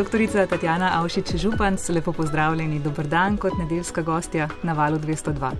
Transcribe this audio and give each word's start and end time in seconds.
Doktorica 0.00 0.46
Tatjana 0.46 0.96
Avšič 0.96 1.34
Županc, 1.36 1.88
lepo 1.92 2.12
pozdravljeni, 2.16 2.78
dober 2.80 3.04
dan 3.06 3.36
kot 3.36 3.52
nedeljska 3.58 4.00
gostja 4.02 4.46
na 4.62 4.72
valu 4.72 4.96
202. 4.96 5.50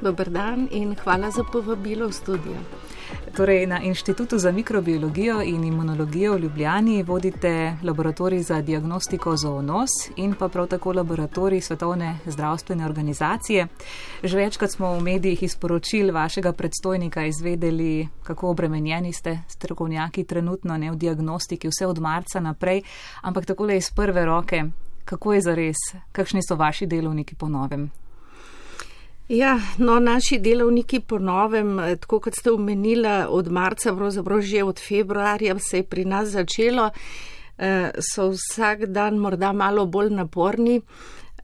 Dober 0.00 0.30
dan 0.30 0.66
in 0.70 0.96
hvala 1.04 1.30
za 1.30 1.44
povabilo 1.52 2.08
v 2.08 2.12
studio. 2.12 2.56
Torej, 3.36 3.66
na 3.66 3.80
Inštitutu 3.82 4.38
za 4.38 4.52
mikrobiologijo 4.52 5.42
in 5.42 5.64
imunologijo 5.64 6.34
v 6.34 6.38
Ljubljani 6.38 7.02
vodite 7.02 7.76
laboratorij 7.82 8.42
za 8.42 8.62
diagnostiko 8.62 9.36
zoonos 9.36 9.90
in 10.16 10.34
pa 10.34 10.48
prav 10.48 10.66
tako 10.66 10.92
laboratorij 10.92 11.60
Svetovne 11.60 12.18
zdravstvene 12.26 12.84
organizacije. 12.84 13.66
Že 14.22 14.36
večkrat 14.36 14.70
smo 14.70 14.94
v 14.94 15.02
medijih 15.02 15.42
iz 15.42 15.56
poročil 15.56 16.14
vašega 16.14 16.52
predstojnika 16.52 17.26
izvedeli, 17.26 18.08
kako 18.22 18.48
obremenjeni 18.48 19.12
ste 19.12 19.38
strokovnjaki 19.48 20.24
trenutno 20.24 20.76
ne 20.76 20.90
v 20.90 20.96
diagnostiki, 20.96 21.68
vse 21.68 21.86
od 21.86 21.98
marca 21.98 22.40
naprej, 22.40 22.82
ampak 23.22 23.46
takole 23.46 23.76
iz 23.76 23.90
prve 23.90 24.24
roke, 24.24 24.64
kako 25.04 25.32
je 25.32 25.40
zares, 25.40 25.76
kakšni 26.12 26.40
so 26.48 26.56
vaši 26.56 26.86
delovniki 26.86 27.34
po 27.34 27.48
novem? 27.48 27.90
Ja, 29.28 29.60
no, 29.78 29.98
naši 30.00 30.38
delovniki 30.38 31.00
po 31.00 31.18
novem, 31.18 31.80
eh, 31.80 31.96
tako 31.96 32.20
kot 32.20 32.34
ste 32.34 32.50
omenila, 32.52 33.26
od 33.30 33.48
marca, 33.50 33.94
pravzaprav 33.94 34.40
že 34.40 34.62
od 34.64 34.80
februarja 34.88 35.58
se 35.58 35.76
je 35.76 35.82
pri 35.82 36.04
nas 36.04 36.28
začelo, 36.28 36.90
eh, 37.58 37.90
so 37.98 38.30
vsak 38.30 38.86
dan 38.86 39.16
morda 39.16 39.52
malo 39.52 39.86
bolj 39.86 40.10
naporni, 40.10 40.80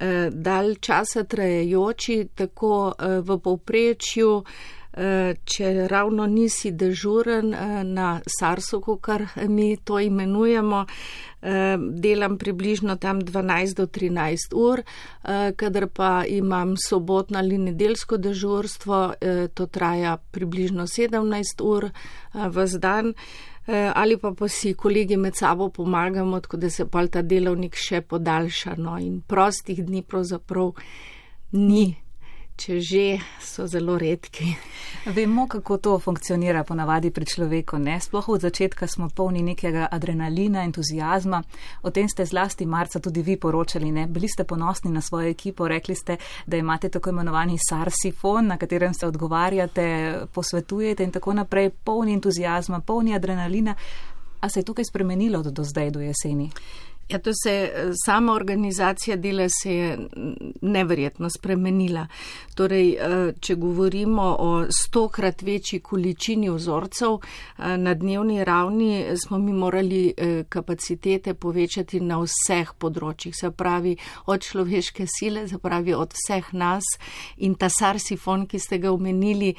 eh, 0.01 0.31
dalj 0.31 0.77
časa 0.77 1.25
trajajoči, 1.25 2.29
tako 2.35 2.95
v 2.99 3.39
povprečju. 3.39 4.45
Eh, 4.93 5.35
če 5.49 5.87
ravno 5.89 6.27
nisi 6.29 6.71
dežuren 6.77 7.55
eh, 7.55 7.79
na 7.85 8.21
SARS-u, 8.29 8.99
kar 9.01 9.25
mi 9.49 9.77
to 9.77 9.97
imenujemo, 10.01 10.85
eh, 11.41 11.79
delam 11.81 12.37
približno 12.39 12.99
tam 13.01 13.23
12 13.23 13.75
do 13.75 13.87
13 13.87 14.53
ur, 14.53 14.83
kadar 15.57 15.87
pa 15.89 16.25
imam 16.29 16.75
sobotno 16.77 17.39
ali 17.39 17.59
nedelsko 17.59 18.17
dežurstvo, 18.17 19.15
to 19.55 19.67
traja 19.67 20.17
približno 20.17 20.87
17 20.87 21.63
ur 21.63 21.89
v 22.35 22.67
dan. 22.79 23.15
Ali 23.95 24.17
pa 24.19 24.33
pa 24.35 24.49
si 24.49 24.75
kolegi 24.75 25.17
med 25.17 25.37
sabo 25.37 25.69
pomagamo, 25.71 26.41
tako 26.41 26.57
da 26.57 26.71
se 26.71 26.87
pa 26.91 27.07
ta 27.07 27.23
delovnik 27.23 27.77
še 27.77 28.01
podaljša. 28.01 28.75
No, 28.77 28.99
in 28.99 29.21
prostih 29.23 29.85
dni 29.87 30.03
pravzaprav 30.03 30.73
ni 31.53 32.02
če 32.57 32.81
že 32.81 33.05
so 33.41 33.67
zelo 33.67 33.97
redki. 33.99 34.53
Vemo, 35.07 35.47
kako 35.49 35.77
to 35.77 35.99
funkcionira 35.99 36.65
ponavadi 36.65 37.11
pri 37.11 37.27
človeku. 37.27 37.79
Ne? 37.79 37.99
Sploh 38.01 38.29
od 38.29 38.41
začetka 38.41 38.87
smo 38.87 39.09
polni 39.09 39.43
nekega 39.43 39.89
adrenalina, 39.91 40.63
entuzijazma. 40.65 41.43
O 41.83 41.91
tem 41.91 42.09
ste 42.09 42.27
zlasti 42.27 42.67
marca 42.67 43.01
tudi 43.01 43.23
vi 43.23 43.37
poročali. 43.37 43.91
Ne? 43.93 44.07
Bili 44.07 44.29
ste 44.29 44.45
ponosni 44.45 44.93
na 44.93 45.01
svojo 45.01 45.29
ekipo, 45.29 45.69
rekli 45.69 45.95
ste, 45.95 46.17
da 46.47 46.57
imate 46.57 46.89
tako 46.89 47.11
imenovani 47.11 47.59
SARS-ifon, 47.59 48.47
na 48.47 48.57
katerem 48.57 48.95
se 48.95 49.07
odgovarjate, 49.07 50.27
posvetujete 50.33 51.05
in 51.05 51.11
tako 51.11 51.33
naprej, 51.33 51.71
polni 51.71 52.15
entuzijazma, 52.15 52.81
polni 52.81 53.15
adrenalina. 53.15 53.75
A 54.41 54.49
se 54.49 54.61
je 54.61 54.65
tukaj 54.65 54.85
spremenilo 54.85 55.43
do, 55.43 55.51
do 55.51 55.65
zdaj, 55.65 55.91
do 55.91 56.01
jeseni? 56.01 56.51
Ja, 57.13 57.19
to 57.19 57.31
se 57.35 57.53
je 57.53 57.91
sama 58.05 58.33
organizacija 58.33 59.17
dela 59.17 59.49
se 59.49 59.75
je 59.75 59.99
neverjetno 60.61 61.31
spremenila. 61.31 62.07
Torej, 62.55 62.89
eh, 62.91 63.33
če 63.41 63.55
govorimo 63.55 64.37
o 64.39 64.65
stokrat 64.71 65.43
večji 65.43 65.81
količini 65.81 66.51
vzorcev 66.51 67.19
eh, 67.19 67.77
na 67.77 67.95
dnevni 67.95 68.45
ravni, 68.45 69.05
smo 69.17 69.39
mi 69.39 69.53
morali 69.53 70.15
eh, 70.17 70.45
kapacitete 70.49 71.35
povečati 71.35 72.01
na 72.01 72.23
vseh 72.23 72.73
področjih, 72.79 73.37
se 73.37 73.51
pravi 73.51 73.97
od 74.27 74.41
človeške 74.41 75.07
sile, 75.09 75.47
se 75.49 75.59
pravi 75.59 75.95
od 75.95 76.17
vseh 76.17 76.53
nas 76.53 76.85
in 77.37 77.55
ta 77.55 77.69
sarsifon, 77.69 78.47
ki 78.47 78.59
ste 78.59 78.79
ga 78.79 78.93
omenili, 78.93 79.55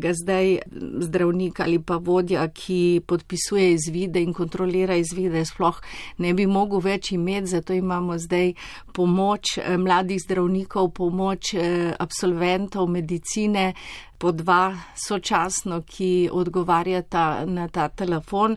ga 0.00 0.12
zdaj 0.14 0.58
zdravnik 1.06 1.60
ali 1.60 1.78
pa 1.78 1.96
vodja, 1.96 2.46
ki 2.48 3.00
podpisuje 3.06 3.72
izvide 3.72 4.22
in 4.22 4.32
kontrolira 4.36 4.96
izvide, 5.00 5.44
sploh 5.48 5.80
ne 6.18 6.34
bi 6.34 6.46
mogel 6.46 6.73
mogel 6.74 6.92
več 6.92 7.12
imeti, 7.12 7.46
zato 7.46 7.72
imamo 7.72 8.18
zdaj 8.18 8.54
pomoč 8.92 9.58
eh, 9.58 9.76
mladih 9.78 10.20
zdravnikov, 10.20 10.92
pomoč 10.94 11.54
eh, 11.54 11.94
absolventov 11.98 12.88
medicine, 12.88 13.74
po 14.18 14.32
dva 14.32 14.72
sočasno, 14.96 15.82
ki 15.84 16.30
odgovarjata 16.32 17.44
na 17.46 17.68
ta 17.68 17.88
telefon. 17.88 18.56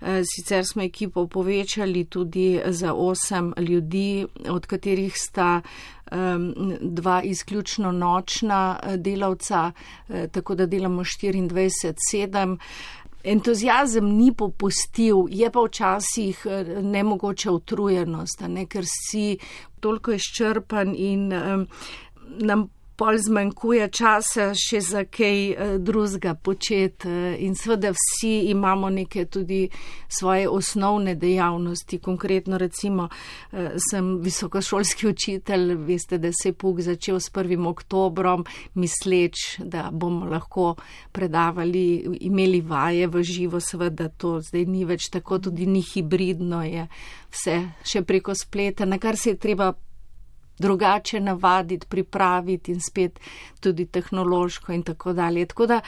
Eh, 0.00 0.22
sicer 0.24 0.64
smo 0.64 0.82
ekipo 0.82 1.26
povečali 1.26 2.04
tudi 2.04 2.60
za 2.66 2.94
osem 2.94 3.52
ljudi, 3.58 4.26
od 4.48 4.66
katerih 4.66 5.12
sta 5.16 5.60
dva 6.12 7.22
izključno 7.24 7.88
nočna 7.92 8.76
delavca, 9.00 9.72
tako 10.32 10.54
da 10.54 10.66
delamo 10.66 11.00
24-7. 11.00 12.58
Entuzijazem 13.24 14.08
ni 14.16 14.32
popustil, 14.34 15.26
je 15.30 15.50
pa 15.50 15.62
včasih 15.62 16.46
eh, 16.46 16.74
nemogoče 16.82 17.50
utrujenost, 17.50 18.44
ne, 18.48 18.66
ker 18.66 18.84
si 18.88 19.38
toliko 19.80 20.12
izčrpan 20.12 20.94
in 20.96 21.32
um, 21.32 21.66
nam 22.38 22.68
pol 22.96 23.18
zmanjkuje 23.18 23.88
časa 23.88 24.50
še 24.56 24.80
za 24.80 25.04
kaj 25.04 25.38
uh, 25.52 25.74
drugega 25.78 26.34
početi. 26.34 27.08
Uh, 27.08 27.36
in 27.38 27.54
seveda 27.58 27.92
vsi 27.94 28.50
imamo 28.52 28.90
neke 28.90 29.24
tudi 29.24 29.68
svoje 30.08 30.48
osnovne 30.48 31.14
dejavnosti. 31.14 31.98
Konkretno 31.98 32.58
recimo 32.58 33.08
uh, 33.08 33.76
sem 33.90 34.16
visokošolski 34.22 35.08
učitelj, 35.08 35.74
veste, 35.86 36.18
da 36.18 36.32
se 36.32 36.50
je 36.50 36.58
puk 36.58 36.80
začel 36.80 37.20
s 37.20 37.32
1. 37.32 37.68
oktobrom, 37.68 38.44
misleč, 38.74 39.58
da 39.58 39.88
bomo 39.92 40.26
lahko 40.26 40.74
predavali, 41.12 42.18
imeli 42.20 42.60
vaje 42.60 43.06
v 43.06 43.22
živo, 43.22 43.60
seveda 43.60 44.08
to 44.08 44.40
zdaj 44.40 44.66
ni 44.66 44.84
več 44.84 45.08
tako, 45.12 45.38
tudi 45.38 45.66
ni 45.66 45.82
hibridno, 45.82 46.62
je 46.64 46.86
vse 47.32 47.56
še 47.84 48.04
preko 48.06 48.34
spleta, 48.34 48.84
na 48.84 48.98
kar 48.98 49.16
se 49.16 49.34
je 49.34 49.40
treba 49.40 49.72
drugače 50.62 51.20
navaditi, 51.20 51.86
pripraviti 51.90 52.72
in 52.72 52.80
spet 52.80 53.20
tudi 53.60 53.86
tehnološko 53.86 54.72
in 54.72 54.82
tako 54.82 55.12
dalje. 55.12 55.46
Tako 55.46 55.66
da, 55.66 55.80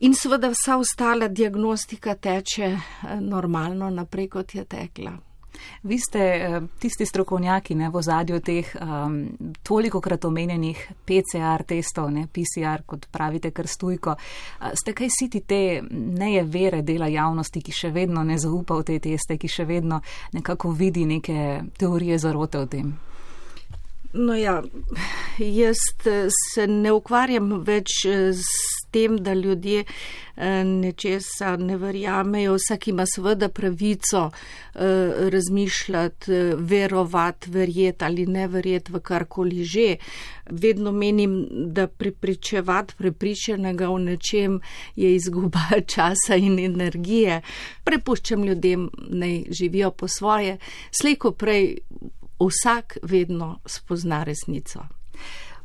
in 0.00 0.14
seveda 0.14 0.52
vsa 0.52 0.76
ostala 0.76 1.28
diagnostika 1.28 2.14
teče 2.14 2.64
eh, 2.64 2.80
normalno 3.20 3.90
naprej, 3.90 4.28
kot 4.28 4.54
je 4.54 4.64
tekla. 4.64 5.16
Vi 5.82 5.98
ste 5.98 6.18
eh, 6.18 6.60
tisti 6.78 7.06
strokovnjaki 7.06 7.74
ne, 7.74 7.90
v 7.90 8.02
zadju 8.02 8.40
teh 8.40 8.74
um, 8.80 9.16
toliko 9.62 10.00
krat 10.00 10.24
omenjenih 10.24 10.82
PCR 11.06 11.64
testov, 11.66 12.10
ne, 12.12 12.26
PCR, 12.32 12.84
kot 12.86 13.08
pravite, 13.12 13.50
krstujko. 13.50 14.16
Ste 14.74 14.92
kaj 14.92 15.10
siti 15.18 15.40
te 15.40 15.82
neje 15.90 16.44
vere 16.44 16.82
dela 16.82 17.08
javnosti, 17.08 17.62
ki 17.62 17.72
še 17.72 17.90
vedno 17.94 18.24
ne 18.24 18.38
zaupa 18.38 18.78
v 18.80 18.86
te 18.90 19.00
teste, 19.08 19.38
ki 19.38 19.48
še 19.48 19.64
vedno 19.64 20.00
nekako 20.36 20.72
vidi 20.72 21.06
neke 21.06 21.62
teorije 21.78 22.18
zarote 22.18 22.58
o 22.58 22.66
tem? 22.66 22.94
No 24.16 24.34
ja, 24.34 24.62
jaz 25.38 25.76
eh, 26.06 26.28
se 26.54 26.66
ne 26.66 26.92
ukvarjam 26.92 27.58
več 27.66 28.04
eh, 28.08 28.30
s 28.32 28.86
tem, 28.94 29.18
da 29.20 29.34
ljudje 29.36 29.82
eh, 29.84 30.62
nečesa 30.64 31.56
ne 31.60 31.76
verjamejo. 31.76 32.54
Vsak 32.56 32.88
ima 32.88 33.04
seveda 33.08 33.48
pravico 33.48 34.30
razmišljati, 34.76 36.32
verovati, 36.68 37.50
verjeti 37.50 38.04
ali 38.04 38.26
ne 38.28 38.44
verjeti 38.48 38.92
v 38.92 39.00
karkoli 39.00 39.64
že. 39.64 39.86
Vedno 40.46 40.92
menim, 40.92 41.38
da 41.74 41.86
pripričevati 41.88 42.94
prepričanega 42.98 43.88
o 43.90 43.96
nečem 43.98 44.60
je 44.96 45.14
izguba 45.14 45.64
časa 45.94 46.36
in 46.36 46.58
energije. 46.58 47.40
Prepuščam 47.84 48.44
ljudem, 48.44 48.90
naj 49.08 49.42
živijo 49.50 49.90
po 49.90 50.08
svoje. 50.08 50.58
Slejko 50.92 51.32
prej 51.32 51.78
vsak 52.40 52.98
vedno 53.02 53.58
spozna 53.66 54.22
resnico. 54.24 54.80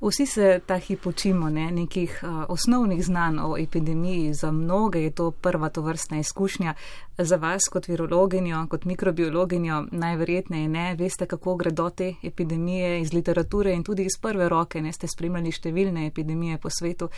Vsi 0.02 0.26
se 0.26 0.60
ta 0.66 0.78
hip 0.78 1.06
učimo 1.06 1.50
ne? 1.50 1.72
nekih 1.72 2.24
uh, 2.24 2.46
osnovnih 2.50 3.06
znanj 3.06 3.40
o 3.40 3.58
epidemiji. 3.58 4.34
Za 4.34 4.52
mnoge 4.52 5.00
je 5.02 5.12
to 5.12 5.32
prva 5.32 5.70
tovrstna 5.70 6.20
izkušnja. 6.20 6.74
Za 7.18 7.36
vas 7.36 7.62
kot 7.72 7.88
virologinjo, 7.88 8.68
kot 8.70 8.86
mikrobiologinjo 8.86 9.86
najverjetneje 9.92 10.68
ne. 10.68 10.96
Veste, 10.96 11.26
kako 11.26 11.56
gredo 11.56 11.90
te 11.90 12.14
epidemije 12.24 13.02
iz 13.02 13.14
literature 13.14 13.74
in 13.74 13.84
tudi 13.84 14.04
iz 14.04 14.18
prve 14.22 14.50
roke. 14.50 14.82
Ne 14.82 14.94
ste 14.94 15.08
spremljali 15.08 15.52
številne 15.52 16.08
epidemije 16.08 16.58
po 16.58 16.70
svetu. 16.70 17.10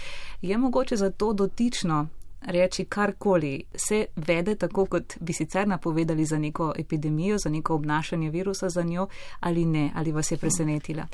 Je 0.42 0.58
mogoče 0.58 0.98
zato 0.98 1.34
dotično 1.34 2.08
reči 2.48 2.86
karkoli, 2.86 3.64
se 3.76 4.06
vede 4.16 4.56
tako, 4.56 4.86
kot 4.86 5.18
bi 5.20 5.34
sicer 5.34 5.68
napovedali 5.68 6.26
za 6.26 6.38
neko 6.38 6.74
epidemijo, 6.78 7.38
za 7.38 7.50
neko 7.50 7.76
obnašanje 7.76 8.30
virusa 8.30 8.70
za 8.70 8.84
njo 8.84 9.08
ali 9.40 9.66
ne, 9.66 9.92
ali 9.96 10.12
vas 10.12 10.32
je 10.32 10.38
presenetila? 10.38 11.08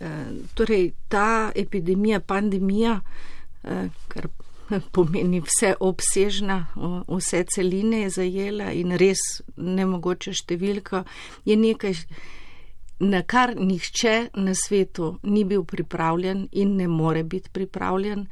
E, 0.00 0.10
torej, 0.54 0.92
ta 1.08 1.52
epidemija, 1.54 2.20
pandemija, 2.20 3.00
e, 3.64 3.88
kar 4.08 4.28
pomeni 4.92 5.40
vse 5.40 5.74
obsežna, 5.80 6.66
vse 7.08 7.44
celine 7.54 8.02
je 8.02 8.10
zajela 8.10 8.72
in 8.72 8.96
res 8.96 9.42
nemogoče 9.56 10.32
številka, 10.32 11.04
je 11.44 11.56
nekaj, 11.56 11.94
na 13.02 13.22
kar 13.26 13.54
nihče 13.58 14.30
na 14.38 14.54
svetu 14.54 15.16
ni 15.22 15.44
bil 15.44 15.64
pripravljen 15.64 16.46
in 16.52 16.76
ne 16.76 16.88
more 16.88 17.24
biti 17.24 17.50
pripravljen, 17.52 18.26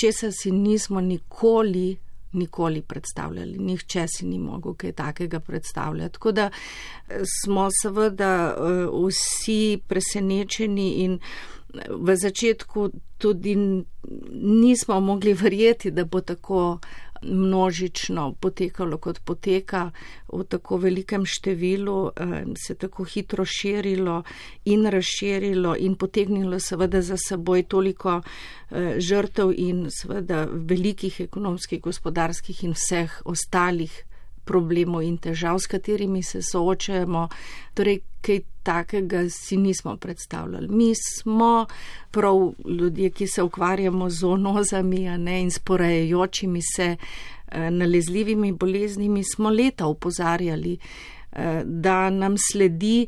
česa 0.00 0.30
si 0.32 0.52
nismo 0.52 1.00
nikoli 1.00 1.96
nikoli 2.32 2.82
predstavljali. 2.82 3.58
Nihče 3.58 4.06
si 4.08 4.26
ni 4.26 4.38
mogel 4.38 4.74
kaj 4.74 4.92
takega 4.92 5.40
predstavljati. 5.40 6.12
Tako 6.12 6.32
da 6.32 6.50
eh, 6.50 7.20
smo 7.42 7.68
seveda 7.82 8.56
eh, 8.56 8.86
vsi 9.06 9.78
presenečeni 9.86 10.90
in 10.90 11.18
eh, 11.74 11.80
v 11.90 12.16
začetku 12.16 12.90
tudi 13.18 13.56
nismo 14.32 15.00
mogli 15.00 15.32
verjeti, 15.32 15.90
da 15.90 16.04
bo 16.04 16.20
tako 16.20 16.78
množično 17.22 18.34
potekalo, 18.40 18.98
kot 18.98 19.20
poteka 19.24 19.90
v 20.32 20.44
tako 20.44 20.76
velikem 20.82 21.24
številu, 21.26 22.12
se 22.66 22.74
tako 22.74 23.04
hitro 23.04 23.44
širilo 23.44 24.22
in 24.64 24.86
razširilo 24.86 25.76
in 25.78 25.96
potegnilo 25.96 26.60
seveda 26.60 27.02
za 27.02 27.16
seboj 27.16 27.62
toliko 27.62 28.20
eh, 28.20 29.00
žrtev 29.00 29.52
in 29.56 29.86
seveda 29.90 30.46
velikih 30.50 31.20
ekonomskih, 31.20 31.80
gospodarskih 31.80 32.64
in 32.64 32.76
vseh 32.76 33.22
ostalih 33.24 34.04
problemov 34.48 35.04
in 35.04 35.18
težav, 35.20 35.58
s 35.60 35.68
katerimi 35.70 36.22
se 36.22 36.42
soočajemo. 36.42 37.28
Torej, 37.74 38.00
kaj 38.24 38.40
takega 38.68 39.22
si 39.30 39.56
nismo 39.56 39.96
predstavljali. 39.96 40.68
Mi 40.68 40.92
smo 40.94 41.66
prav 42.10 42.52
ljudje, 42.68 43.10
ki 43.10 43.26
se 43.26 43.42
ukvarjamo 43.42 44.10
z 44.10 44.24
onozami 44.26 45.04
ne, 45.18 45.42
in 45.42 45.50
sporajajočimi 45.50 46.62
se 46.76 46.96
eh, 46.96 47.70
nalezljivimi 47.70 48.52
boleznimi, 48.52 49.24
smo 49.24 49.50
leta 49.50 49.86
upozarjali, 49.86 50.78
eh, 51.32 51.62
da 51.64 52.10
nam 52.10 52.36
sledi 52.50 53.06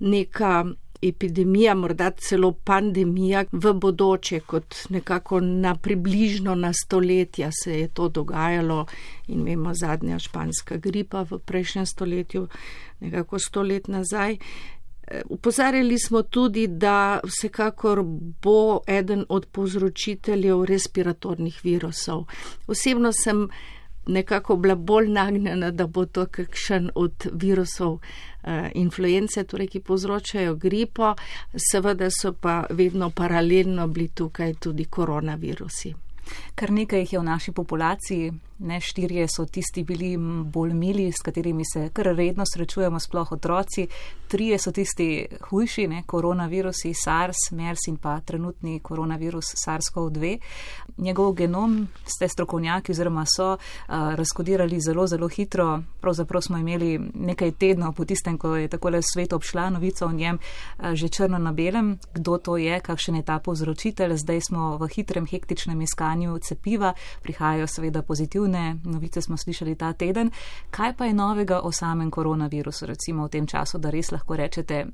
neka 0.00 0.64
epidemija, 1.02 1.74
morda 1.74 2.10
celo 2.10 2.52
pandemija 2.52 3.44
v 3.52 3.72
bodoče, 3.72 4.40
kot 4.40 4.74
nekako 4.88 5.40
na 5.40 5.74
približno 5.74 6.54
na 6.54 6.72
stoletja 6.72 7.50
se 7.62 7.78
je 7.80 7.88
to 7.88 8.08
dogajalo 8.08 8.86
in 9.28 9.42
vemo 9.44 9.74
zadnja 9.74 10.18
španska 10.18 10.76
gripa 10.76 11.24
v 11.30 11.38
prejšnjem 11.38 11.86
stoletju, 11.86 12.48
nekako 13.00 13.38
sto 13.38 13.62
let 13.62 13.88
nazaj. 13.88 14.36
Upozarjali 15.24 15.98
smo 15.98 16.22
tudi, 16.22 16.66
da 16.66 17.20
vsekakor 17.24 18.02
bo 18.42 18.80
eden 18.86 19.24
od 19.28 19.46
povzročiteljev 19.46 20.64
respiratornih 20.64 21.60
virusov. 21.64 22.24
Osebno 22.66 23.12
sem 23.12 23.48
nekako 24.06 24.56
bila 24.56 24.74
bolj 24.74 25.08
nagnjena, 25.08 25.70
da 25.70 25.86
bo 25.86 26.06
to 26.06 26.26
kakšen 26.26 26.90
od 26.94 27.26
virusov 27.32 27.98
eh, 27.98 28.70
influence, 28.74 29.44
torej 29.44 29.68
ki 29.68 29.80
povzročajo 29.80 30.54
gripo, 30.54 31.14
seveda 31.70 32.10
so 32.10 32.32
pa 32.32 32.64
vedno 32.70 33.10
paralelno 33.10 33.86
bili 33.88 34.08
tukaj 34.08 34.54
tudi 34.54 34.84
koronavirusi. 34.84 35.94
Kar 36.54 36.70
nekaj 36.70 37.00
jih 37.00 37.12
je 37.12 37.18
v 37.18 37.24
naši 37.24 37.52
populaciji, 37.52 38.32
ne 38.62 38.80
štirje 38.80 39.26
so 39.28 39.44
tisti 39.46 39.84
bili 39.84 40.16
bolj 40.44 40.72
mili, 40.72 41.12
s 41.12 41.22
katerimi 41.22 41.62
se 41.72 41.88
kar 41.92 42.06
redno 42.06 42.44
srečujemo, 42.46 43.00
sploh 43.00 43.32
otroci, 43.32 43.86
trije 44.28 44.58
so 44.58 44.72
tisti 44.72 45.26
hujši, 45.40 45.86
ne, 45.86 46.02
koronavirusi 46.06 46.94
SARS, 47.04 47.50
MERS 47.50 47.86
in 47.88 47.96
pa 47.96 48.20
trenutni 48.20 48.80
koronavirus 48.80 49.44
SARS-CoV-2. 49.66 50.38
Njegov 50.98 51.32
genom 51.32 51.88
ste 52.06 52.28
strokovnjaki 52.28 52.92
oziroma 52.92 53.24
so 53.36 53.52
uh, 53.52 53.58
razkodirali 53.88 54.80
zelo, 54.80 55.06
zelo 55.06 55.28
hitro. 55.28 55.82
Pravzaprav 56.00 56.42
smo 56.42 56.58
imeli 56.58 56.98
nekaj 57.14 57.52
tednov 57.52 57.92
po 57.94 58.04
tistem, 58.04 58.38
ko 58.38 58.56
je 58.56 58.68
takole 58.68 59.02
svet 59.02 59.32
obšla 59.32 59.70
novica 59.70 60.06
o 60.06 60.12
njem, 60.12 60.38
uh, 60.38 60.94
že 60.94 61.08
črno 61.08 61.38
na 61.38 61.52
belem, 61.52 61.98
kdo 62.14 62.38
to 62.38 62.56
je, 62.56 62.80
kakšen 62.80 63.16
je 63.16 63.22
ta 63.22 63.38
povzročitelj. 63.38 64.16
Zdaj 64.16 64.40
smo 64.40 64.76
v 64.76 64.88
hitrem, 64.88 65.26
hektičnem 65.26 65.80
iskanju 65.80 66.38
cepiva, 66.38 66.94
prihajajo 67.22 67.66
seveda 67.66 68.02
pozitivne 68.52 68.76
novice 68.84 69.22
smo 69.22 69.36
slišali 69.36 69.74
ta 69.74 69.92
teden. 69.92 70.30
Kaj 70.70 70.96
pa 70.96 71.04
je 71.04 71.14
novega 71.14 71.60
o 71.60 71.72
samem 71.72 72.10
koronavirusu, 72.10 72.86
recimo 72.86 73.24
v 73.24 73.28
tem 73.28 73.46
času, 73.46 73.78
da 73.78 73.90
res 73.90 74.12
lahko 74.12 74.36
rečete, 74.36 74.86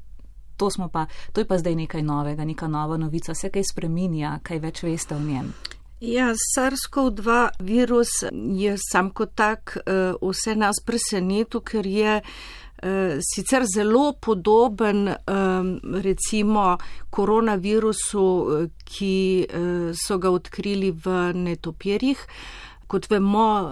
to, 0.57 0.69
pa, 0.93 1.07
to 1.33 1.41
je 1.41 1.47
pa 1.47 1.59
zdaj 1.59 1.75
nekaj 1.75 2.03
novega, 2.03 2.45
neka 2.45 2.69
nova 2.69 2.97
novica, 2.97 3.35
se 3.35 3.51
kaj 3.51 3.63
spreminja, 3.73 4.39
kaj 4.43 4.59
več 4.59 4.83
veste 4.83 5.15
o 5.15 5.21
njem? 5.21 5.53
Ja, 6.01 6.31
SARS-CoV-2 6.31 7.49
virus 7.61 8.23
je 8.33 8.77
sam 8.79 9.11
kot 9.11 9.35
tak 9.35 9.77
uh, 9.77 10.15
vse 10.23 10.55
nas 10.55 10.79
presenetil, 10.87 11.61
ker 11.61 11.87
je 11.87 12.21
uh, 12.23 13.19
sicer 13.35 13.67
zelo 13.67 14.13
podoben 14.21 15.09
um, 15.09 15.81
recimo 16.03 16.77
koronavirusu, 17.11 18.27
ki 18.85 19.47
so 19.95 20.19
ga 20.19 20.31
odkrili 20.31 20.93
v 20.93 21.33
netopirjih. 21.35 22.23
Uh, 22.89 22.89
kot 22.89 23.11
vemo, 23.11 23.69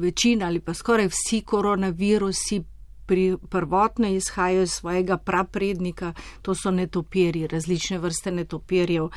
večina 0.00 0.46
ali 0.46 0.60
pa 0.60 0.74
skoraj 0.74 1.08
vsi 1.08 1.40
koronavirusi 1.40 2.62
pri 3.06 3.36
prvotno 3.50 4.08
izhajajo 4.08 4.62
iz 4.62 4.70
svojega 4.70 5.16
praprednika, 5.16 6.12
to 6.42 6.54
so 6.54 6.70
netopirji, 6.70 7.46
različne 7.46 7.98
vrste 7.98 8.30
netopirjev 8.30 9.08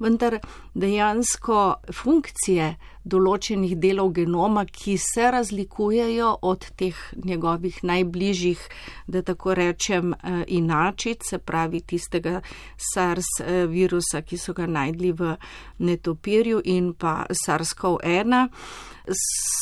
vendar 0.00 0.38
dejansko 0.74 1.60
funkcije 1.92 2.74
določenih 3.04 3.76
delov 3.76 4.14
genoma, 4.16 4.64
ki 4.64 4.96
se 4.98 5.28
razlikujejo 5.30 6.30
od 6.42 6.64
teh 6.80 6.96
njegovih 7.24 7.82
najbližjih, 7.84 8.62
da 9.06 9.22
tako 9.22 9.54
rečem, 9.54 10.14
eh, 10.14 10.44
inačic, 10.48 11.28
se 11.28 11.38
pravi 11.38 11.80
tistega 11.80 12.40
SARS 12.76 13.28
eh, 13.40 13.66
virusa, 13.66 14.22
ki 14.22 14.38
so 14.38 14.52
ga 14.52 14.66
najdli 14.66 15.12
v 15.12 15.36
netopirju 15.78 16.62
in 16.64 16.94
pa 16.94 17.26
SARS-CoV-1 17.28 18.48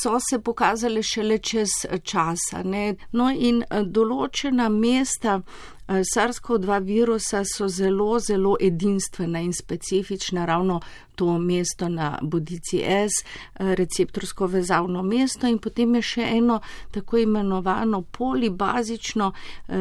so 0.02 0.19
se 0.31 0.38
pokazali 0.38 1.02
šele 1.02 1.38
čez 1.38 1.69
časa. 2.02 2.62
Ne? 2.62 2.94
No 3.12 3.31
in 3.31 3.62
eh, 3.62 3.82
določena 3.82 4.69
mesta 4.70 5.40
SARS-CoV-2 5.88 6.82
virusa 6.84 7.43
so 7.44 7.69
zelo, 7.69 8.19
zelo 8.19 8.56
edinstvena 8.61 9.40
in 9.40 9.52
specifična 9.52 10.44
ravno 10.44 10.81
to 11.14 11.38
mesto 11.38 11.88
na 11.88 12.19
bodici 12.23 12.82
S, 12.84 13.11
eh, 13.23 13.75
receptorsko 13.75 14.46
vezavno 14.46 15.02
mesto. 15.02 15.46
In 15.46 15.58
potem 15.58 15.94
je 15.94 16.03
še 16.03 16.29
eno 16.36 16.60
tako 16.91 17.19
imenovano 17.19 18.03
polibazično 18.03 19.32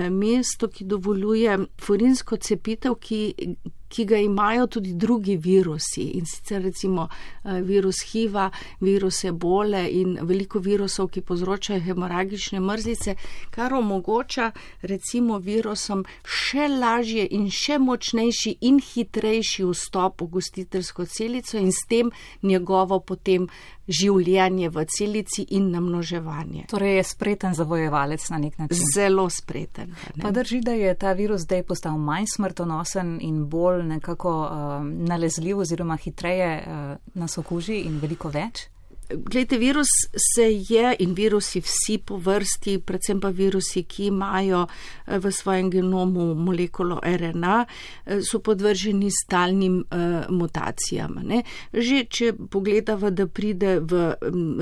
mesto, 0.10 0.68
ki 0.68 0.86
dovoljuje 0.86 1.58
furinsko 1.82 2.38
cepitev, 2.38 2.96
ki 2.96 3.56
ki 3.92 4.06
ga 4.08 4.18
imajo 4.18 4.68
tudi 4.68 4.94
drugi 4.94 5.36
virusi. 5.38 6.04
In 6.18 6.26
sicer 6.26 6.62
recimo 6.64 7.08
eh, 7.44 7.62
virus 7.62 8.02
HIV-a, 8.12 8.50
virus 8.80 9.24
ebole 9.28 9.84
in 9.92 10.18
veliko 10.22 10.60
virusov, 10.60 11.10
ki 11.12 11.22
povzročajo 11.22 11.84
hemoragične 11.84 12.60
mrzice, 12.60 13.16
kar 13.52 13.76
omogoča 13.76 14.52
recimo 14.82 15.40
virusom 15.40 16.06
še 16.24 16.70
lažje 16.72 17.28
in 17.32 17.50
še 17.52 17.80
močnejši 17.84 18.56
in 18.70 18.80
hitrejši 18.80 19.68
vstop 19.68 20.24
v 20.24 20.32
gostiteljsko 20.38 21.06
celico 21.06 21.60
in 21.60 21.72
s 21.72 21.86
tem 21.90 22.12
njegovo 22.42 23.00
potem 23.00 23.48
življenje 23.88 24.70
v 24.70 24.86
celici 24.86 25.46
in 25.58 25.70
namnoževanje. 25.74 26.66
Torej 26.72 26.96
je 27.00 27.04
spreten 27.04 27.56
zavojevalec 27.58 28.28
na 28.30 28.38
nek 28.38 28.58
način. 28.60 28.86
Zelo 28.96 29.30
spreten. 29.30 29.96
Pa 30.22 30.32
drži, 30.32 30.62
da 30.62 30.76
je 30.78 30.94
ta 30.96 31.14
virus 31.18 31.46
zdaj 31.48 31.64
postal 31.64 31.98
manj 31.98 32.30
smrtonosen 32.36 33.18
in 33.22 33.46
bolj 33.50 33.84
nekako 33.96 34.36
uh, 34.42 34.52
nalezljiv 34.84 35.64
oziroma 35.66 35.98
hitreje 35.98 36.52
uh, 36.62 36.98
nas 37.14 37.38
okuži 37.38 37.82
in 37.88 38.00
veliko 38.02 38.30
več? 38.30 38.71
Glede, 39.16 39.58
virus 39.58 39.88
se 40.36 40.46
je 40.70 40.96
in 41.00 41.14
virusi 41.14 41.62
vsi 41.62 41.98
po 42.06 42.18
vrsti, 42.18 42.80
predvsem 42.80 43.20
pa 43.22 43.30
virusi, 43.30 43.84
ki 43.84 44.06
imajo 44.06 44.66
eh, 44.68 45.20
v 45.20 45.32
svojem 45.32 45.70
genomu 45.72 46.34
molekulo 46.36 47.00
RNA, 47.04 47.66
eh, 48.06 48.22
so 48.22 48.40
podvrženi 48.40 49.10
stalnim 49.12 49.80
uh, 49.82 50.30
mutacijam. 50.30 51.20
Ne? 51.24 51.44
Že 51.74 52.04
če 52.10 52.32
pogledava, 52.52 53.10
da 53.10 53.28
pride 53.28 53.80
v 53.80 54.16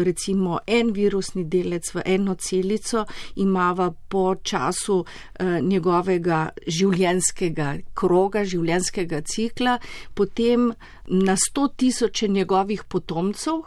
recimo 0.04 0.60
en 0.68 0.92
virusni 0.94 1.46
delec 1.46 1.94
v 1.94 2.04
eno 2.06 2.36
celico, 2.36 3.06
imava 3.36 3.92
po 3.92 4.36
času 4.44 5.00
uh, 5.00 5.60
njegovega 5.62 6.50
življenskega 6.68 7.74
kroga, 7.94 8.44
življenskega 8.46 9.22
cikla, 9.22 9.80
potem 10.14 10.72
na 11.10 11.36
sto 11.38 11.68
tisoče 11.68 12.28
njegovih 12.28 12.84
potomcev, 12.90 13.64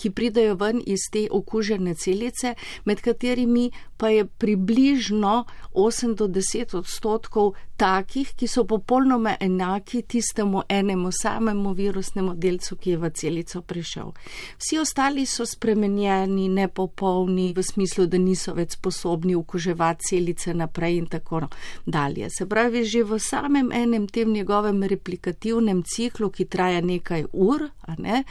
ki 0.00 0.10
pridajo 0.16 0.56
ven 0.56 0.80
iz 0.86 1.08
te 1.12 1.26
okužene 1.30 1.94
celice, 1.94 2.54
med 2.84 3.00
katerimi 3.04 3.70
pa 4.00 4.08
je 4.08 4.24
približno 4.24 5.44
8 5.72 6.14
do 6.16 6.26
10 6.28 6.76
odstotkov 6.78 7.52
takih, 7.76 8.32
ki 8.36 8.48
so 8.48 8.64
popolnoma 8.64 9.34
enaki 9.40 10.02
tistemu 10.02 10.62
enemu 10.68 11.12
samemu 11.12 11.72
virusnemu 11.72 12.34
delcu, 12.34 12.76
ki 12.76 12.90
je 12.90 12.96
v 12.96 13.10
celico 13.10 13.62
prišel. 13.62 14.12
Vsi 14.58 14.78
ostali 14.78 15.26
so 15.26 15.46
spremenjeni, 15.46 16.48
nepopolni, 16.48 17.52
v 17.56 17.64
smislu, 17.64 18.06
da 18.06 18.18
niso 18.18 18.54
več 18.56 18.76
sposobni 18.76 19.36
okuževati 19.36 20.10
celice 20.10 20.54
naprej 20.54 20.96
in 20.96 21.06
tako 21.06 21.46
dalje. 21.86 22.28
Se 22.30 22.48
pravi, 22.48 22.84
že 22.84 23.04
v 23.04 23.20
samem 23.20 23.72
enem 23.72 24.08
tem 24.08 24.32
njegovem 24.32 24.82
replikativnem 24.82 25.82
ciklu, 25.84 26.30
ki 26.30 26.48
traja 26.48 26.80
nekaj 26.80 27.28
ur, 27.32 27.68
ne, 27.98 28.24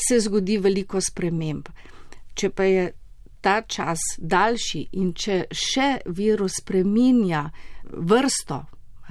se 0.00 0.20
zgodi 0.20 0.58
veliko 0.58 1.00
sprememb. 1.00 1.68
Če 2.34 2.50
pa 2.50 2.66
je 2.68 2.88
ta 3.40 3.60
čas 3.62 4.00
daljši 4.18 4.86
in 5.00 5.12
če 5.16 5.44
še 5.52 5.90
virus 6.16 6.60
spreminja 6.60 7.46
vrsto, 7.90 8.62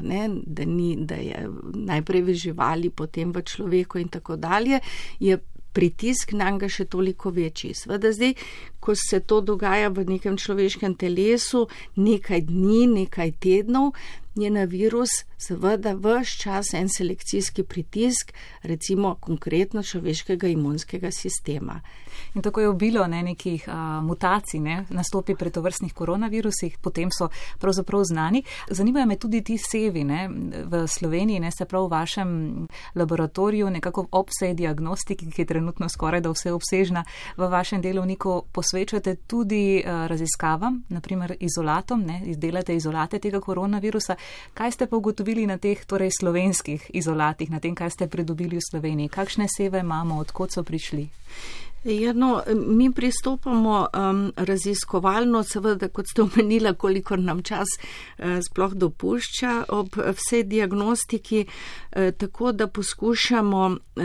ne, 0.05 0.27
da, 0.45 0.65
ni, 0.65 0.93
da 1.05 1.17
je 1.19 1.45
najprej 1.89 2.23
v 2.23 2.35
živali, 2.45 2.89
potem 2.89 3.33
v 3.35 3.43
človeku 3.43 3.99
in 3.99 4.11
tako 4.13 4.37
dalje, 4.39 4.79
je 5.19 5.39
pritisk 5.73 6.33
na 6.33 6.49
njega 6.49 6.69
še 6.69 6.85
toliko 6.89 7.29
večji. 7.33 7.73
Sveda 7.77 8.11
zdaj, 8.13 8.33
ko 8.79 8.95
se 8.97 9.19
to 9.19 9.41
dogaja 9.45 9.91
v 9.93 10.05
nekem 10.09 10.37
človeškem 10.37 10.95
telesu, 10.97 11.67
nekaj 11.95 12.41
dni, 12.49 12.87
nekaj 13.03 13.35
tednov, 13.41 13.93
je 14.35 14.49
na 14.49 14.63
virus 14.63 15.09
seveda 15.37 15.93
vse 15.93 16.37
čas 16.41 16.73
en 16.73 16.89
selekcijski 16.89 17.63
pritisk, 17.63 18.33
recimo 18.61 19.15
konkretno 19.15 19.83
človeškega 19.83 20.47
imunskega 20.47 21.11
sistema. 21.11 21.81
In 22.35 22.41
tako 22.41 22.61
je 22.61 22.69
obilo 22.69 23.07
ne, 23.07 23.23
nekih 23.23 23.63
a, 23.67 24.01
mutacij, 24.01 24.59
ne, 24.59 24.85
nastopi 24.89 25.35
pri 25.35 25.51
tovrstnih 25.51 25.93
koronavirusih, 25.93 26.77
potem 26.81 27.09
so 27.17 27.29
pravzaprav 27.59 28.03
znani. 28.03 28.43
Zanimajo 28.69 29.05
me 29.05 29.15
tudi 29.15 29.41
ti 29.43 29.57
sevi 29.57 30.03
ne, 30.03 30.29
v 30.65 30.87
Sloveniji, 30.87 31.39
ne 31.39 31.51
se 31.51 31.65
prav 31.65 31.85
v 31.85 31.91
vašem 31.91 32.67
laboratoriju, 32.95 33.69
nekako 33.69 34.07
ob 34.11 34.27
vsej 34.29 34.53
diagnostiki, 34.53 35.31
ki 35.31 35.41
je 35.41 35.45
trenutno 35.45 35.89
skoraj 35.89 36.21
da 36.21 36.29
vse 36.29 36.53
obsežna, 36.53 37.03
v 37.37 37.49
vašem 37.49 37.81
delovniku 37.81 38.43
posvečate 38.51 39.15
tudi 39.15 39.81
a, 39.85 40.05
raziskavam, 40.07 40.83
naprimer 40.89 41.35
izolatom, 41.39 42.03
ne, 42.03 42.21
izdelate 42.25 42.75
izolate 42.75 43.19
tega 43.19 43.39
koronavirusa. 43.39 44.18
Kaj 44.53 44.71
ste 44.71 44.87
pa 44.87 44.97
ugotovili 44.97 45.47
na 45.47 45.57
teh 45.57 45.85
torej, 45.85 46.11
slovenskih 46.19 46.91
izolatih, 46.93 47.51
na 47.51 47.59
tem, 47.59 47.75
kaj 47.75 47.95
ste 47.95 48.07
pridobili 48.07 48.57
v 48.57 48.65
Sloveniji? 48.65 49.09
Kakšne 49.13 49.47
seve 49.47 49.79
imamo, 49.79 50.19
odkot 50.19 50.51
so 50.51 50.63
prišli? 50.63 51.09
Ja, 51.83 52.13
no, 52.13 52.43
mi 52.55 52.91
pristopamo 52.91 53.87
um, 53.93 54.33
raziskovalno, 54.35 55.43
seveda, 55.47 55.87
kot 55.87 56.09
ste 56.11 56.21
omenila, 56.21 56.73
koliko 56.73 57.15
nam 57.15 57.39
čas 57.43 57.67
uh, 57.79 58.41
sploh 58.43 58.73
dopušča 58.75 59.53
ob 59.71 59.95
vsej 59.95 60.43
diagnostiki, 60.43 61.45
uh, 61.45 62.11
tako 62.17 62.51
da 62.51 62.67
poskušamo 62.67 63.61
uh, 63.67 64.03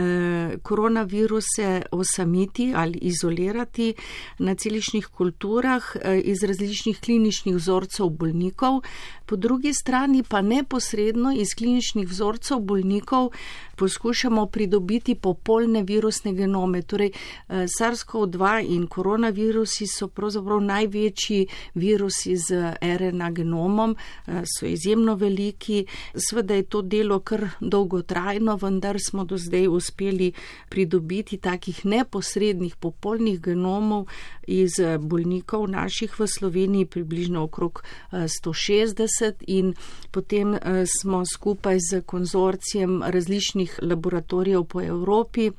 koronaviruse 0.63 1.81
osamiti 1.91 2.71
ali 2.75 2.97
izolirati 3.01 3.93
na 4.39 4.55
celičnih 4.55 5.07
kulturah 5.07 5.83
uh, 5.95 6.01
iz 6.23 6.43
različnih 6.43 6.99
kliničnih 6.99 7.55
vzorcev 7.55 8.09
bolnikov, 8.09 8.81
po 9.25 9.35
drugi 9.35 9.73
strani 9.73 10.23
pa 10.23 10.41
neposredno 10.41 11.33
iz 11.35 11.47
kliničnih 11.57 12.07
vzorcev 12.07 12.59
bolnikov 12.59 13.31
poskušamo 13.75 14.45
pridobiti 14.45 15.15
popolne 15.15 15.83
virusne 15.83 16.33
genome. 16.33 16.81
Torej, 16.81 17.11
uh, 17.11 17.55
SARS-CoV-2 17.79 18.65
in 18.75 18.87
koronavirusi 18.87 19.87
so 19.87 20.07
pravzaprav 20.07 20.61
največji 20.61 21.47
virusi 21.73 22.35
z 22.37 22.75
RNA 22.81 23.31
genomom, 23.31 23.95
eh, 24.27 24.41
so 24.45 24.65
izjemno 24.65 25.15
veliki. 25.15 25.85
Sveda 26.29 26.55
je 26.55 26.63
to 26.63 26.81
delo 26.81 27.19
kar 27.19 27.49
dolgotrajno, 27.59 28.55
vendar 28.61 28.97
smo 28.99 29.25
do 29.25 29.37
zdaj 29.37 29.67
uspeli 29.67 30.31
pridobiti 30.69 31.37
takih 31.37 31.85
neposrednih 31.85 32.75
popolnih 32.75 33.41
genomov 33.41 34.07
iz 34.47 34.79
eh, 34.79 34.97
bolnikov 34.97 35.67
naših 35.69 36.19
v 36.19 36.27
Sloveniji, 36.27 36.85
približno 36.85 37.43
okrog 37.43 37.83
160 38.11 39.25
eh, 39.25 39.33
in 39.47 39.73
potem 40.11 40.55
smo 41.01 41.23
skupaj 41.25 41.77
z 41.79 42.01
konzorcijem 42.05 43.03
različnih 43.03 43.64
laboratorijev 43.81 44.63
po 44.63 44.81
Evropi 44.81 45.51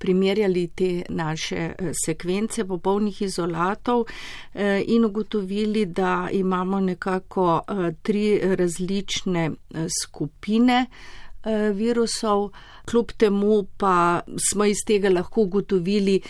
primerjali 0.00 0.68
te 0.74 1.02
naše 1.08 1.56
eh, 1.56 1.92
sekvence 2.04 2.64
popolnih 2.64 3.22
izolatov 3.22 4.04
eh, 4.04 4.82
in 4.86 5.04
ugotovili, 5.04 5.86
da 5.86 6.28
imamo 6.32 6.80
nekako 6.80 7.60
eh, 7.60 7.92
tri 8.02 8.40
različne 8.56 9.50
skupine 10.02 10.86
virusov. 11.74 12.50
Kljub 12.90 13.12
temu 13.16 13.62
pa 13.76 14.20
smo 14.50 14.64
iz 14.64 14.76
tega 14.86 15.08
lahko 15.08 15.42
ugotovili, 15.42 16.20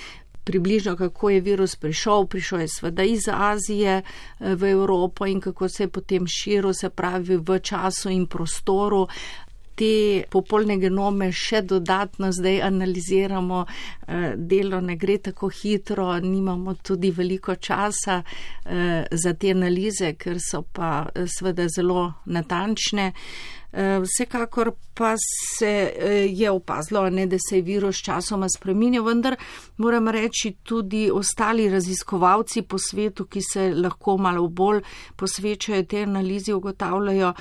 Približno 0.44 0.96
kako 0.96 1.30
je 1.30 1.40
virus 1.40 1.76
prišel, 1.76 2.26
prišel 2.26 2.60
je 2.60 2.68
sveda 2.68 3.04
iz 3.04 3.28
Azije 3.32 4.02
v 4.40 4.70
Evropo 4.70 5.26
in 5.26 5.40
kako 5.40 5.68
se 5.68 5.82
je 5.82 5.88
potem 5.88 6.26
širil, 6.26 6.72
se 6.72 6.90
pravi 6.90 7.36
v 7.36 7.58
času 7.58 8.10
in 8.10 8.26
prostoru 8.26 9.06
te 9.80 10.24
popolne 10.28 10.76
genome 10.80 11.30
še 11.32 11.62
dodatno 11.64 12.28
zdaj 12.36 12.60
analiziramo, 12.68 13.62
eh, 13.64 14.34
delo 14.36 14.80
ne 14.84 14.96
gre 15.00 15.18
tako 15.30 15.48
hitro, 15.48 16.12
nimamo 16.20 16.74
tudi 16.82 17.10
veliko 17.10 17.56
časa 17.56 18.20
eh, 18.20 19.06
za 19.10 19.34
te 19.34 19.54
analize, 19.56 20.12
ker 20.20 20.36
so 20.40 20.62
pa 20.62 21.06
eh, 21.14 21.24
seveda 21.26 21.68
zelo 21.72 22.12
natančne. 22.26 23.12
Vsekakor 23.72 24.72
pa 24.94 25.14
se 25.56 25.92
je 26.28 26.50
opazilo, 26.50 27.04
ne, 27.10 27.26
da 27.26 27.36
se 27.38 27.56
je 27.56 27.62
virus 27.62 28.02
časoma 28.02 28.48
spremenil, 28.48 29.04
vendar 29.06 29.36
moram 29.76 30.08
reči 30.08 30.56
tudi 30.62 31.10
ostali 31.14 31.68
raziskovalci 31.70 32.62
po 32.62 32.78
svetu, 32.78 33.24
ki 33.30 33.42
se 33.42 33.68
lahko 33.74 34.16
malo 34.18 34.48
bolj 34.48 34.82
posvečajo 35.16 35.84
te 35.86 36.02
analizi, 36.02 36.52
ugotavljajo, 36.52 37.32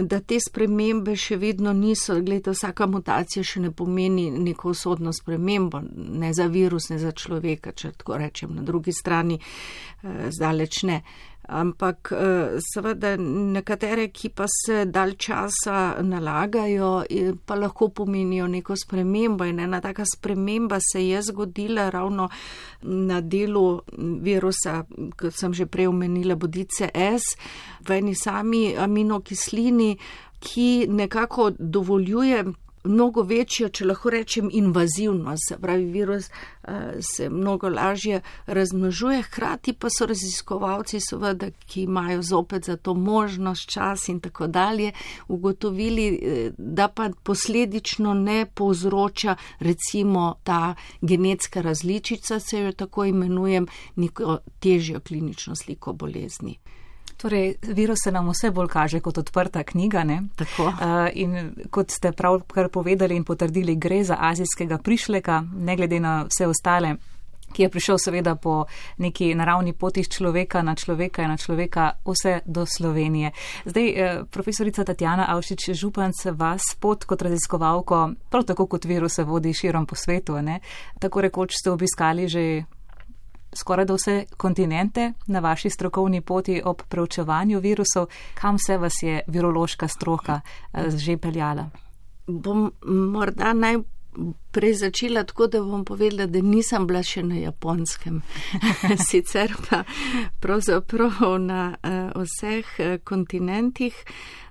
da 0.00 0.20
te 0.20 0.38
spremembe 0.40 1.16
še 1.16 1.38
vedno 1.40 1.72
niso, 1.76 2.16
gledajte, 2.20 2.52
vsaka 2.56 2.88
mutacija 2.90 3.44
še 3.46 3.62
ne 3.66 3.70
pomeni 3.74 4.28
neko 4.30 4.72
usodno 4.74 5.12
spremembo, 5.14 5.80
ne 5.94 6.32
za 6.34 6.48
virus, 6.52 6.90
ne 6.90 6.98
za 7.02 7.12
človeka, 7.16 7.72
če 7.76 7.92
tako 8.00 8.18
rečem, 8.20 8.54
na 8.56 8.66
drugi 8.66 8.92
strani 8.96 9.38
eh, 9.38 10.28
zdaleč 10.34 10.82
ne. 10.88 11.00
Ampak 11.46 12.10
eh, 12.12 12.58
seveda 12.58 13.14
nekatere, 13.18 14.08
ki 14.10 14.32
pa 14.34 14.48
se 14.50 14.84
dal 14.90 15.14
časa 15.14 16.02
nalagajo, 16.02 16.90
pa 17.46 17.54
lahko 17.54 17.88
pomenijo 17.94 18.48
neko 18.50 18.74
spremembo 18.76 19.46
in 19.46 19.60
ena 19.62 19.80
taka 19.80 20.04
sprememba 20.04 20.80
se 20.82 21.04
je 21.06 21.22
zgodila 21.22 21.90
ravno 21.90 22.28
na 22.82 23.20
delu 23.20 23.80
virusa, 23.96 24.82
kot 25.16 25.38
sem 25.38 25.54
že 25.54 25.66
prej 25.70 25.86
omenila, 25.86 26.34
bodice 26.34 26.90
S, 26.94 27.36
v 27.86 27.98
eni 28.00 28.14
sami 28.18 28.74
aminokislini, 28.74 29.94
ki 30.42 30.86
nekako 30.90 31.50
dovoljuje 31.58 32.44
mnogo 32.86 33.22
večjo, 33.22 33.68
če 33.68 33.84
lahko 33.84 34.10
rečem, 34.10 34.50
invazivnost. 34.52 35.48
Se 35.48 35.58
pravi, 35.60 35.84
virus 35.84 36.28
uh, 36.28 36.74
se 37.00 37.30
mnogo 37.30 37.68
lažje 37.68 38.20
razmnožuje, 38.46 39.22
hkrati 39.22 39.72
pa 39.72 39.90
so 39.90 40.06
raziskovalci, 40.06 41.00
seveda, 41.00 41.50
ki 41.66 41.82
imajo 41.82 42.22
zopet 42.22 42.64
za 42.64 42.76
to 42.76 42.94
možnost, 42.94 43.68
čas 43.70 44.08
in 44.08 44.20
tako 44.20 44.46
dalje, 44.46 44.92
ugotovili, 45.28 46.06
eh, 46.22 46.50
da 46.58 46.88
pa 46.88 47.10
posledično 47.22 48.14
ne 48.14 48.46
povzroča 48.54 49.36
recimo 49.58 50.34
ta 50.44 50.74
genetska 51.00 51.60
različica, 51.60 52.40
se 52.40 52.60
jo 52.60 52.72
tako 52.72 53.04
imenujem, 53.04 53.66
neko 53.96 54.38
težjo 54.60 55.00
klinično 55.00 55.56
sliko 55.56 55.92
bolezni. 55.92 56.58
Torej, 57.16 57.54
virus 57.62 57.98
se 58.04 58.12
nam 58.12 58.28
vse 58.28 58.50
bolj 58.50 58.68
kaže 58.68 59.00
kot 59.00 59.18
odprta 59.18 59.62
knjiga. 59.64 60.04
Uh, 60.06 60.74
in 61.14 61.52
kot 61.70 61.90
ste 61.90 62.12
pravkar 62.12 62.68
povedali 62.68 63.16
in 63.16 63.24
potrdili, 63.24 63.76
gre 63.76 64.04
za 64.04 64.16
azijskega 64.20 64.78
prišleka, 64.78 65.44
ne 65.56 65.76
glede 65.76 66.00
na 66.00 66.24
vse 66.28 66.46
ostale. 66.46 66.96
Ki 67.52 67.62
je 67.62 67.70
prišel 67.70 67.98
seveda 67.98 68.34
po 68.34 68.64
neki 68.98 69.30
naravni 69.34 69.72
poti 69.72 70.00
iz 70.00 70.08
človeka 70.08 70.62
na 70.62 70.74
človeka 70.74 71.22
in 71.22 71.30
na 71.30 71.36
človeka 71.36 71.92
vse 72.04 72.40
do 72.44 72.66
Slovenije. 72.66 73.30
Zdaj, 73.64 73.88
eh, 73.88 74.22
profesorica 74.30 74.84
Tatjana 74.84 75.26
Avšič 75.28 75.70
Županc 75.72 76.26
vas 76.34 76.62
pot 76.80 77.04
kot 77.04 77.22
raziskovalko, 77.22 78.10
prav 78.30 78.44
tako 78.44 78.66
kot 78.66 78.84
viruse 78.84 79.24
vodi 79.24 79.54
širom 79.54 79.86
po 79.86 79.94
svetu. 79.94 80.42
Ne? 80.42 80.60
Tako 80.98 81.20
rekoč 81.20 81.54
ste 81.54 81.70
obiskali 81.70 82.28
že 82.28 82.64
skoraj 83.52 83.84
da 83.84 83.94
vse 83.94 84.24
kontinente 84.36 85.12
na 85.26 85.40
vaši 85.40 85.70
strokovni 85.70 86.20
poti 86.20 86.62
ob 86.64 86.82
preučevanju 86.88 87.60
virusov, 87.60 88.06
kam 88.34 88.58
se 88.58 88.78
vas 88.78 89.02
je 89.02 89.20
virološka 89.26 89.88
stroka 89.88 90.40
eh, 90.72 90.90
že 90.90 91.16
peljala? 91.16 91.70
Bom 92.26 92.72
morda 92.86 93.52
naj 93.52 93.76
prej 94.50 94.74
začela 94.74 95.24
tako, 95.24 95.46
da 95.46 95.60
bom 95.60 95.84
povedala, 95.84 96.26
da 96.26 96.40
nisem 96.40 96.86
bila 96.86 97.02
še 97.04 97.22
na 97.26 97.36
japonskem. 97.36 98.22
Sicer 99.08 99.52
pa 99.68 99.82
pravzaprav 100.40 101.36
na 101.42 101.60
uh, 101.76 102.22
vseh 102.24 102.70
uh, 102.78 102.96
kontinentih. 103.04 103.96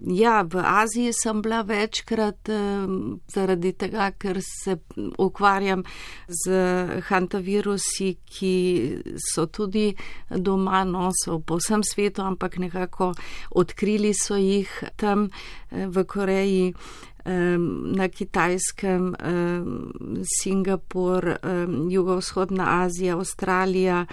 Ja, 0.06 0.44
v 0.44 0.62
Aziji 0.62 1.14
sem 1.16 1.42
bila 1.42 1.64
večkrat 1.66 2.52
uh, 2.54 2.86
zaradi 3.34 3.74
tega, 3.74 4.12
ker 4.12 4.42
se 4.46 4.78
ukvarjam 5.18 5.82
z 6.30 7.02
hantavirusi, 7.10 8.12
ki 8.30 8.56
so 9.34 9.48
tudi 9.48 9.88
doma, 10.30 10.84
no 10.86 11.10
so 11.18 11.40
po 11.40 11.58
vsem 11.58 11.82
svetu, 11.84 12.22
ampak 12.22 12.60
nekako 12.62 13.14
odkrili 13.58 14.14
so 14.14 14.38
jih 14.38 14.70
tam 15.02 15.30
uh, 15.30 15.90
v 15.90 16.06
Koreji 16.06 16.74
na 17.26 18.08
Kitajskem, 18.08 19.16
Singapur, 20.42 21.38
Jugovzhodna 21.90 22.84
Azija, 22.84 23.16
Avstralija, 23.16 24.06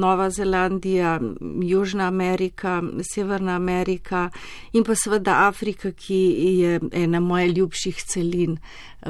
Nova 0.00 0.30
Zelandija, 0.30 1.20
Južna 1.62 2.06
Amerika, 2.06 2.82
Severna 3.14 3.56
Amerika 3.56 4.30
in 4.72 4.84
pa 4.84 4.94
seveda 4.94 5.48
Afrika, 5.48 5.92
ki 5.92 6.20
je 6.60 6.80
ena 6.92 7.20
mojih 7.20 7.56
ljubših 7.56 8.02
celin, 8.04 8.58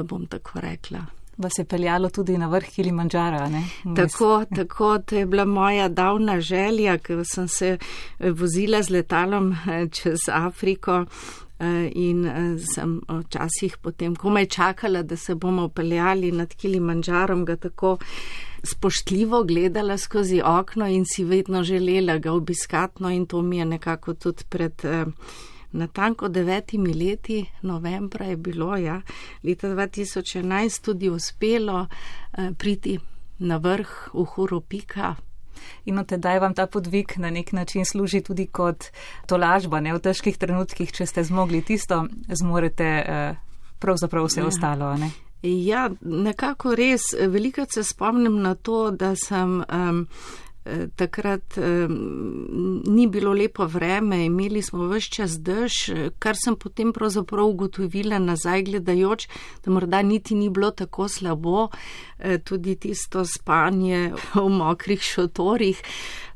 bom 0.03 0.25
tako 0.25 0.59
rekla. 0.59 1.05
Vas 1.39 1.55
je 1.57 1.65
peljalo 1.65 2.09
tudi 2.09 2.37
na 2.37 2.47
vrh 2.47 2.67
Kilimanjara, 2.75 3.49
ne? 3.49 3.63
Tako, 3.95 4.45
tako, 4.55 4.97
to 4.99 5.15
je 5.15 5.25
bila 5.25 5.45
moja 5.45 5.87
davna 5.87 6.39
želja, 6.41 6.97
ker 6.97 7.23
sem 7.25 7.47
se 7.47 7.77
vozila 8.19 8.83
z 8.83 8.89
letalom 8.89 9.51
eh, 9.51 9.87
čez 9.87 10.19
Afriko 10.31 11.05
Eh, 11.05 11.48
in 11.91 12.25
eh, 12.25 12.57
sem 12.75 13.01
včasih 13.07 13.77
potem 13.81 14.15
komaj 14.15 14.45
čakala, 14.45 15.03
da 15.03 15.17
se 15.17 15.35
bomo 15.35 15.65
upeljali 15.65 16.31
nad 16.31 16.53
Kilimanžarom, 16.53 17.45
ga 17.45 17.55
tako 17.55 17.97
spoštljivo 18.63 19.43
gledala 19.43 19.97
skozi 19.97 20.41
okno 20.45 20.87
in 20.87 21.05
si 21.05 21.23
vedno 21.23 21.63
želela 21.63 22.17
ga 22.17 22.31
obiskati. 22.31 23.03
No 23.03 23.09
in 23.09 23.25
to 23.25 23.41
mi 23.41 23.57
je 23.57 23.65
nekako 23.65 24.13
tudi 24.13 24.43
pred 24.49 24.85
eh, 24.85 25.05
natanko 25.71 26.27
devetimi 26.27 26.93
leti, 26.93 27.45
novembra 27.61 28.25
je 28.25 28.37
bilo, 28.37 28.77
ja, 28.77 29.01
leta 29.43 29.67
2011 29.67 30.85
tudi 30.85 31.09
uspelo 31.09 31.87
priti 32.57 32.99
na 33.39 33.57
vrh 33.57 34.09
v 34.13 34.23
Huropika, 34.23 35.15
in 35.85 35.99
od 35.99 36.07
tedaj 36.07 36.39
vam 36.39 36.53
ta 36.53 36.67
podvig 36.67 37.17
na 37.17 37.29
nek 37.29 37.51
način 37.51 37.85
služi 37.85 38.21
tudi 38.21 38.47
kot 38.47 38.91
tolažba, 39.27 39.79
ne 39.79 39.93
v 39.93 40.03
težkih 40.03 40.37
trenutkih, 40.37 40.91
če 40.91 41.05
ste 41.05 41.23
zmogli 41.23 41.61
tisto, 41.61 42.05
zmorete 42.27 42.85
eh, 42.85 43.35
pravzaprav 43.79 44.27
vse 44.29 44.41
ja. 44.41 44.47
ostalo. 44.47 44.93
Ne? 44.97 45.11
Ja, 45.43 45.89
nekako 46.01 46.75
res. 46.75 47.13
Veliko 47.15 47.65
se 47.73 47.83
spomnim 47.83 48.41
na 48.41 48.55
to, 48.55 48.91
da 48.91 49.15
sem. 49.15 49.63
Um, 49.69 50.07
takrat 50.95 51.57
um, 51.57 52.81
ni 52.85 53.07
bilo 53.07 53.33
lepo 53.33 53.65
vreme, 53.65 54.25
imeli 54.25 54.61
smo 54.61 54.87
vse 54.87 55.09
čas 55.09 55.37
dež, 55.41 55.73
kar 56.19 56.37
sem 56.37 56.55
potem 56.55 56.93
pravzaprav 56.93 57.47
ugotovila 57.47 58.19
nazaj 58.19 58.63
gledajoč, 58.67 59.27
da 59.65 59.71
morda 59.71 60.01
niti 60.01 60.35
ni 60.35 60.49
bilo 60.49 60.71
tako 60.71 61.07
slabo, 61.07 61.69
tudi 62.43 62.75
tisto 62.75 63.25
spanje 63.25 64.11
v 64.35 64.49
mokrih 64.49 65.01
šotorih. 65.01 65.81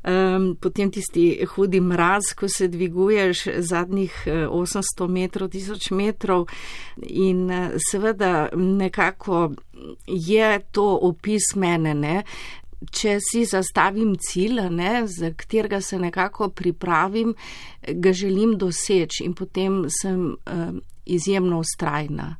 Um, 0.04 0.58
potem 0.60 0.90
tisti 0.92 1.46
hudi 1.48 1.80
mraz, 1.80 2.34
ko 2.36 2.50
se 2.52 2.68
dviguješ 2.68 3.46
zadnjih 3.64 4.12
800 4.28 5.08
metrov, 5.08 5.48
1000 5.48 5.94
metrov 5.96 6.50
in 7.00 7.48
seveda 7.92 8.50
nekako 8.54 9.54
je 10.08 10.60
to 10.72 11.00
opis 11.02 11.56
mene, 11.56 11.94
ne? 11.94 12.24
Če 12.92 13.18
si 13.22 13.44
zastavim 13.46 14.16
cilj, 14.20 14.62
ne, 14.70 15.08
za 15.08 15.34
katerega 15.38 15.82
se 15.82 16.00
nekako 16.00 16.50
pripravim, 16.50 17.36
ga 17.88 18.14
želim 18.14 18.58
doseči 18.58 19.24
in 19.24 19.34
potem 19.34 19.84
sem 20.02 20.34
uh, 20.34 20.74
izjemno 21.06 21.60
ustrajna. 21.60 22.36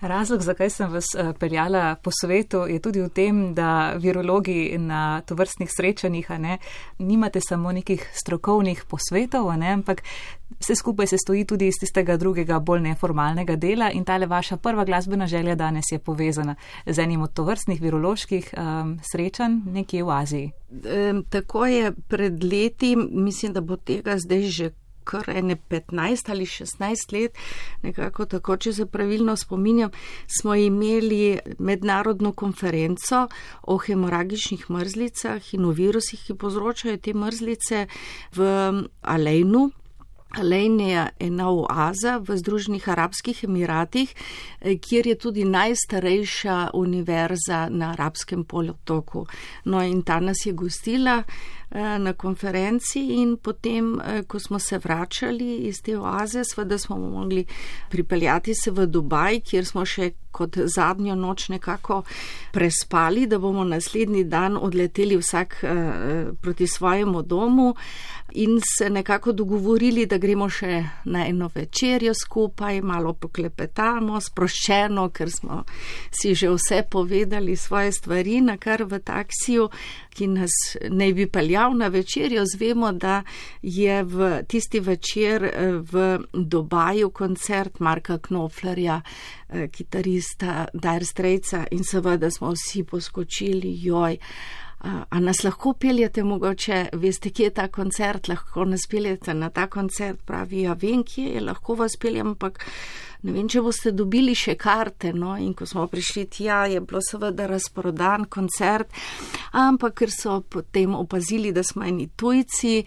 Razlog, 0.00 0.42
zakaj 0.42 0.70
sem 0.70 0.92
vas 0.92 1.04
uh, 1.14 1.34
peljala 1.38 1.94
po 2.02 2.10
svetu, 2.20 2.56
je 2.56 2.78
tudi 2.78 3.00
v 3.00 3.08
tem, 3.08 3.54
da 3.54 3.94
virologi 3.96 4.78
na 4.78 5.20
tovrstnih 5.20 5.70
srečanjih 5.76 6.30
ne, 6.30 6.58
nimate 6.98 7.40
samo 7.40 7.72
nekih 7.72 8.10
strokovnih 8.14 8.84
posvetov, 8.88 9.52
ne, 9.56 9.72
ampak 9.72 10.02
vse 10.60 10.74
skupaj 10.74 11.06
se 11.06 11.18
stoji 11.18 11.44
tudi 11.44 11.66
iz 11.66 11.74
tistega 11.80 12.16
drugega, 12.16 12.58
bolj 12.58 12.80
neformalnega 12.80 13.56
dela 13.56 13.90
in 13.90 14.04
tale 14.04 14.26
vaša 14.26 14.56
prva 14.56 14.84
glasbena 14.84 15.26
želja 15.26 15.54
danes 15.54 15.84
je 15.92 15.98
povezana 15.98 16.54
z 16.86 16.98
enim 16.98 17.22
od 17.22 17.32
tovrstnih 17.32 17.80
viroloških 17.80 18.54
um, 18.56 18.98
srečanj 19.12 19.60
nekje 19.66 20.04
v 20.04 20.10
Aziji. 20.10 20.52
Tako 21.28 21.66
je 21.66 21.92
pred 22.08 22.44
leti, 22.44 22.96
mislim, 22.96 23.52
da 23.52 23.60
bo 23.60 23.76
tega 23.76 24.18
zdaj 24.18 24.42
že 24.42 24.70
kar 25.04 25.30
ene 25.30 25.56
15 25.56 26.30
ali 26.30 26.46
16 26.46 27.12
let, 27.12 27.38
nekako 27.82 28.26
tako, 28.26 28.56
če 28.56 28.72
se 28.72 28.86
pravilno 28.86 29.36
spominjam, 29.36 29.90
smo 30.40 30.54
imeli 30.54 31.38
mednarodno 31.58 32.32
konferenco 32.32 33.26
o 33.62 33.78
hemoragičnih 33.78 34.70
mrzlicah 34.70 35.54
in 35.54 35.64
o 35.64 35.70
virusih, 35.70 36.22
ki 36.26 36.34
povzročajo 36.34 36.96
te 36.96 37.14
mrzlice 37.14 37.86
v 38.36 38.48
Alejnu, 39.02 39.70
Alejnija 40.30 41.02
je 41.02 41.26
ena 41.26 41.48
oaza 41.50 42.20
v 42.22 42.36
Združenih 42.36 42.88
arabskih 42.88 43.44
emiratih, 43.44 44.14
eh, 44.60 44.76
kjer 44.78 45.06
je 45.06 45.18
tudi 45.18 45.44
najstarejša 45.44 46.70
univerza 46.74 47.68
na 47.70 47.92
arabskem 47.92 48.44
polotoku. 48.44 49.26
No 49.64 49.82
in 49.82 50.02
ta 50.02 50.20
nas 50.20 50.46
je 50.46 50.52
gostila 50.52 51.22
na 51.70 52.12
konferenci 52.12 53.00
in 53.22 53.36
potem, 53.36 54.00
eh, 54.00 54.22
ko 54.22 54.38
smo 54.38 54.58
se 54.58 54.78
vračali 54.78 55.56
iz 55.56 55.82
te 55.82 55.98
oaze, 55.98 56.44
sveda 56.44 56.78
smo 56.78 56.96
mogli 56.98 57.44
pripeljati 57.90 58.54
se 58.54 58.70
v 58.70 58.86
Dubaj, 58.86 59.40
kjer 59.40 59.66
smo 59.66 59.84
še 59.84 60.10
kot 60.30 60.56
zadnjo 60.64 61.14
noč 61.14 61.48
nekako 61.48 62.02
prespali, 62.52 63.26
da 63.26 63.38
bomo 63.38 63.64
naslednji 63.64 64.24
dan 64.24 64.56
odleteli 64.56 65.16
vsak 65.16 65.56
proti 66.40 66.66
svojemu 66.66 67.22
domu 67.22 67.74
in 68.32 68.60
se 68.78 68.90
nekako 68.90 69.32
dogovorili, 69.32 70.06
da 70.06 70.18
gremo 70.18 70.48
še 70.48 70.84
na 71.04 71.26
eno 71.26 71.50
večerjo 71.54 72.14
skupaj, 72.14 72.80
malo 72.82 73.12
poklepetamo, 73.12 74.20
sproščeno, 74.20 75.08
ker 75.10 75.30
smo 75.30 75.64
si 76.10 76.34
že 76.34 76.50
vse 76.50 76.82
povedali 76.90 77.56
svoje 77.56 77.92
stvari, 77.92 78.40
na 78.40 78.56
kar 78.56 78.84
v 78.84 79.00
taksiju, 79.04 79.68
ki 80.14 80.26
nas 80.26 80.54
ne 80.90 81.12
bi 81.12 81.26
peljal 81.26 81.76
na 81.76 81.88
večerjo, 81.88 82.44
zvemo, 82.46 82.92
da 82.92 83.22
je 83.62 84.02
v 84.04 84.30
tisti 84.48 84.80
večer 84.80 85.44
eh, 85.44 85.72
v 85.92 86.18
Dobaju 86.32 87.10
koncert 87.10 87.80
Marka 87.80 88.18
Knoflerja, 88.18 89.00
eh, 89.48 89.68
kitarista 89.68 90.66
Dire 90.72 91.04
Strejca 91.04 91.66
in 91.70 91.84
seveda 91.84 92.30
smo 92.30 92.52
vsi 92.52 92.84
poskočili, 92.84 93.74
joj. 93.82 94.18
A 94.80 95.20
nas 95.20 95.42
lahko 95.44 95.74
peljete, 95.76 96.22
mogoče? 96.24 96.86
Veste, 96.92 97.30
kje 97.30 97.44
je 97.44 97.50
ta 97.50 97.66
koncert, 97.68 98.28
lahko 98.28 98.64
nas 98.64 98.86
peljete 98.88 99.34
na 99.34 99.50
ta 99.50 99.66
koncert, 99.66 100.22
pravi, 100.24 100.62
ja 100.62 100.72
vem, 100.72 101.02
kje 101.04 101.34
je, 101.34 101.40
lahko 101.44 101.76
vas 101.76 101.98
peljem, 102.00 102.32
ampak 102.32 102.64
ne 103.22 103.32
vem, 103.34 103.48
če 103.50 103.62
boste 103.64 103.92
dobili 103.96 104.34
še 104.38 104.56
karte. 104.60 105.12
No? 105.16 105.34
In 105.40 105.52
ko 105.56 105.66
smo 105.68 105.86
prišli 105.90 106.26
tja, 106.32 106.64
je 106.70 106.80
bilo 106.80 107.02
seveda 107.04 107.46
razprodan 107.50 108.26
koncert, 108.30 108.92
ampak 109.56 109.98
ker 110.00 110.14
so 110.14 110.40
potem 110.40 110.94
opazili, 110.96 111.52
da 111.52 111.64
smo 111.66 111.84
eni 111.86 112.08
tujci, 112.16 112.84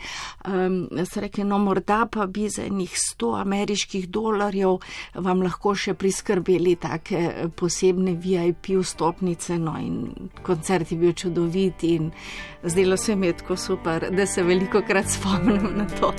um, 0.47 0.87
so 1.03 1.23
rekli, 1.23 1.45
no 1.47 1.59
morda 1.61 2.03
pa 2.11 2.27
bi 2.27 2.47
za 2.49 2.65
enih 2.67 2.93
100 2.93 3.33
ameriških 3.41 4.09
dolarjev 4.09 4.79
vam 5.25 5.43
lahko 5.45 5.75
še 5.75 5.93
priskrbeli 5.99 6.75
take 6.81 7.49
posebne 7.59 8.15
VIP 8.17 8.73
vstopnice. 8.79 9.59
No? 9.61 9.77
In 9.79 10.29
koncert 10.45 10.91
je 10.91 10.99
bil 10.99 11.13
čudovit 11.17 11.83
in 11.87 12.11
zdelo 12.63 12.97
se 12.97 13.15
mi 13.15 13.27
je 13.27 13.39
tako 13.43 13.57
super, 13.57 14.09
da 14.11 14.25
se 14.25 14.43
veliko 14.43 14.81
krat 14.87 15.09
spomnim 15.09 15.71
na 15.77 15.87
to. 15.99 16.13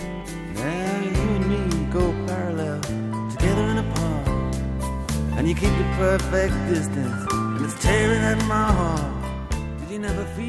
And 5.45 5.51
you 5.51 5.61
keep 5.61 5.77
the 5.77 5.85
perfect 5.99 6.55
distance, 6.69 7.27
and 7.33 7.67
it's 7.67 7.77
tearing 7.83 8.23
at 8.23 8.39
my 8.49 8.73
heart. 8.73 9.25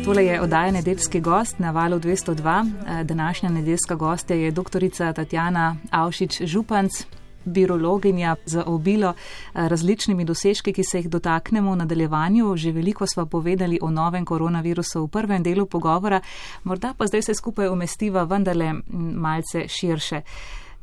Tole 0.06 0.26
je 0.26 0.42
oddaja 0.42 0.72
nedeljski 0.72 1.20
gost 1.20 1.60
na 1.60 1.72
valu 1.72 2.00
202. 2.00 2.72
Eh, 2.88 3.04
današnja 3.04 3.50
nedeljska 3.50 3.96
gostja 3.96 4.36
je 4.36 4.52
doktorica 4.52 5.14
Tatjana 5.14 5.76
Avšič 5.92 6.42
Županc, 6.42 7.06
birologinja 7.46 8.36
z 8.46 8.64
obilo 8.66 9.10
eh, 9.10 9.68
različnimi 9.70 10.26
dosežki, 10.26 10.74
ki 10.74 10.84
se 10.84 10.98
jih 10.98 11.10
dotaknemo 11.10 11.72
v 11.72 11.76
nadaljevanju. 11.76 12.56
Že 12.58 12.72
veliko 12.72 13.08
smo 13.08 13.26
povedali 13.26 13.80
o 13.82 13.92
novem 13.92 14.26
koronavirusu 14.26 15.04
v 15.04 15.08
prvem 15.08 15.44
delu 15.44 15.66
pogovora, 15.66 16.22
morda 16.64 16.94
pa 16.98 17.08
zdaj 17.08 17.22
se 17.22 17.34
skupaj 17.34 17.70
umestiva 17.70 18.24
vendarle 18.24 18.74
malce 19.14 19.68
širše. 19.68 20.22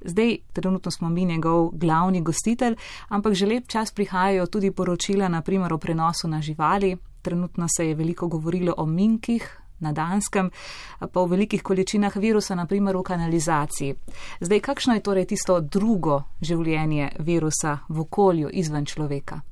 Zdaj, 0.04 0.36
trenutno 0.52 0.90
smo 0.90 1.08
mi 1.08 1.24
njegov 1.24 1.70
glavni 1.72 2.22
gostitelj, 2.22 2.76
ampak 3.08 3.34
že 3.34 3.46
lep 3.46 3.68
čas 3.68 3.92
prihajajo 3.92 4.46
tudi 4.46 4.70
poročila, 4.70 5.28
naprimer 5.28 5.72
o 5.72 5.78
prenosu 5.78 6.28
na 6.28 6.40
živali. 6.40 6.96
Trenutno 7.22 7.66
se 7.76 7.88
je 7.88 7.94
veliko 7.94 8.28
govorilo 8.28 8.74
o 8.76 8.86
minkih, 8.86 9.62
na 9.82 9.92
Danskem, 9.92 10.50
pa 10.98 11.20
v 11.20 11.26
velikih 11.28 11.62
količinah 11.62 12.16
virusa, 12.16 12.54
naprimer 12.54 12.96
v 12.96 13.02
kanalizaciji. 13.02 13.94
Zdaj, 14.40 14.60
kakšno 14.60 14.94
je 14.94 15.02
torej 15.02 15.26
tisto 15.34 15.60
drugo 15.60 16.22
življenje 16.40 17.16
virusa 17.18 17.78
v 17.88 18.06
okolju 18.06 18.50
izven 18.52 18.86
človeka? 18.86 19.42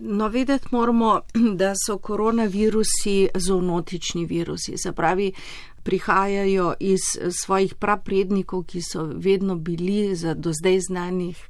No, 0.00 0.28
vedeti 0.28 0.68
moramo, 0.70 1.20
da 1.60 1.74
so 1.86 1.98
koronavirusi 1.98 3.28
zoonotični 3.34 4.24
virusi, 4.26 4.78
se 4.78 4.92
pravi, 4.92 5.32
prihajajo 5.82 6.74
iz 6.80 7.00
svojih 7.42 7.74
praprednikov, 7.74 8.64
ki 8.64 8.80
so 8.82 9.04
vedno 9.14 9.56
bili 9.56 10.14
za 10.16 10.34
do 10.34 10.52
zdaj 10.52 10.80
znanih 10.80 11.48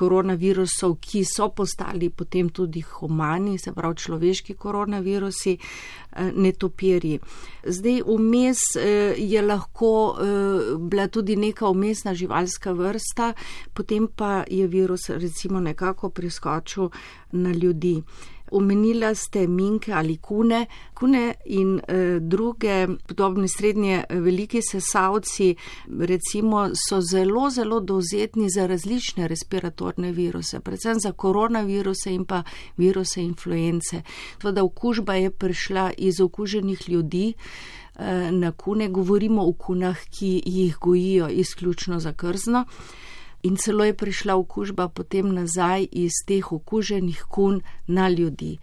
koronavirusov, 0.00 0.96
ki 1.00 1.24
so 1.28 1.50
postali 1.52 2.08
potem 2.10 2.48
tudi 2.48 2.80
humani, 2.80 3.58
se 3.58 3.72
pravi 3.76 3.96
človeški 3.96 4.54
koronavirusi, 4.54 5.56
eh, 5.56 6.32
netopirji. 6.34 7.18
Zdaj 7.66 8.02
vmes 8.08 8.62
eh, 8.78 9.14
je 9.18 9.42
lahko 9.42 9.92
eh, 10.16 10.74
bila 10.78 11.08
tudi 11.08 11.36
neka 11.36 11.68
umestna 11.68 12.14
živalska 12.14 12.72
vrsta, 12.72 13.32
potem 13.74 14.08
pa 14.16 14.44
je 14.48 14.66
virus 14.66 15.10
recimo 15.10 15.60
nekako 15.60 16.10
priskočil 16.10 16.90
na 17.32 17.52
ljudi. 17.52 18.02
Omenila 18.50 19.14
ste 19.14 19.46
minke 19.46 19.92
ali 19.92 20.16
kune. 20.16 20.66
Kune 20.94 21.34
in 21.44 21.80
e, 21.88 22.18
druge 22.20 22.86
podobne 23.06 23.48
srednje 23.48 24.04
eh, 24.08 24.20
veliki 24.20 24.62
sesavci 24.62 25.54
recimo 26.00 26.70
so 26.74 27.00
zelo, 27.00 27.50
zelo 27.50 27.80
dovzetni 27.80 28.50
za 28.50 28.66
različne 28.66 29.28
respiratorne 29.28 30.12
viruse, 30.12 30.60
predvsem 30.60 31.00
za 31.00 31.12
koronaviruse 31.12 32.14
in 32.14 32.24
pa 32.24 32.42
viruse 32.76 33.22
influence. 33.22 34.02
Tveda 34.38 34.64
okužba 34.64 35.14
je 35.14 35.30
prišla 35.30 35.90
iz 35.98 36.20
okuženih 36.20 36.88
ljudi. 36.88 37.32
E, 37.98 38.30
na 38.32 38.52
kune 38.52 38.88
govorimo 38.88 39.42
o 39.48 39.52
kunah, 39.52 39.98
ki 40.10 40.42
jih 40.46 40.76
gojijo 40.80 41.28
izključno 41.28 42.00
za 42.00 42.12
krzno 42.12 42.64
in 43.42 43.56
celo 43.56 43.84
je 43.84 43.94
prišla 43.94 44.36
okužba 44.36 44.88
potem 44.88 45.34
nazaj 45.34 45.88
iz 45.92 46.12
teh 46.26 46.52
okuženih 46.52 47.24
kun 47.28 47.60
na 47.86 48.08
ljudi. 48.08 48.58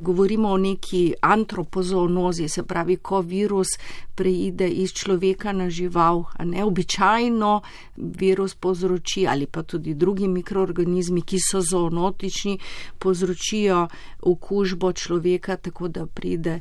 Govorimo 0.00 0.48
o 0.48 0.56
neki 0.56 1.14
antropozoonozi, 1.20 2.48
se 2.48 2.62
pravi, 2.62 2.96
ko 2.96 3.20
virus 3.20 3.68
preide 4.14 4.68
iz 4.68 4.94
človeka 4.96 5.52
na 5.52 5.68
žival, 5.70 6.24
a 6.38 6.44
neobičajno 6.44 7.60
virus 7.96 8.54
povzroči 8.54 9.26
ali 9.28 9.46
pa 9.46 9.62
tudi 9.62 9.94
drugi 9.94 10.28
mikroorganizmi, 10.28 11.20
ki 11.22 11.38
so 11.40 11.60
zoonotični, 11.60 12.58
povzročijo 12.98 13.88
okužbo 14.22 14.92
človeka, 14.92 15.56
tako 15.56 15.88
da 15.88 16.06
pride 16.06 16.60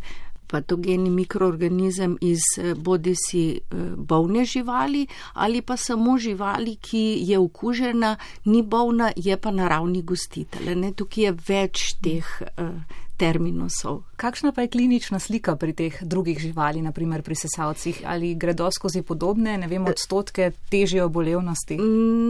patogeni 0.51 1.09
mikroorganizem 1.09 2.17
iz 2.21 2.41
eh, 2.57 2.73
bodi 2.73 3.15
si 3.15 3.43
eh, 3.51 3.75
bolne 3.95 4.45
živali 4.45 5.07
ali 5.33 5.61
pa 5.61 5.77
samo 5.77 6.17
živali, 6.17 6.75
ki 6.75 7.03
je 7.21 7.39
okužena, 7.39 8.15
ni 8.45 8.63
bolna, 8.63 9.11
je 9.15 9.37
pa 9.37 9.51
naravni 9.51 10.01
gostitelj. 10.01 10.93
Tukaj 10.95 11.23
je 11.23 11.31
več 11.47 11.83
teh 12.03 12.25
uh, 12.41 12.73
terminusov. 13.19 14.03
Kakšna 14.15 14.51
pa 14.55 14.63
je 14.63 14.71
klinična 14.71 15.19
slika 15.19 15.55
pri 15.59 15.73
teh 15.75 15.95
drugih 16.01 16.39
živali, 16.39 16.81
naprimer 16.81 17.21
pri 17.23 17.35
sesalcih? 17.35 18.01
Ali 18.07 18.33
gredo 18.35 18.69
skozi 18.71 19.01
podobne, 19.03 19.57
ne 19.59 19.67
vem, 19.67 19.85
odstotke 19.87 20.51
težje 20.71 21.03
obolevnosti? 21.03 21.77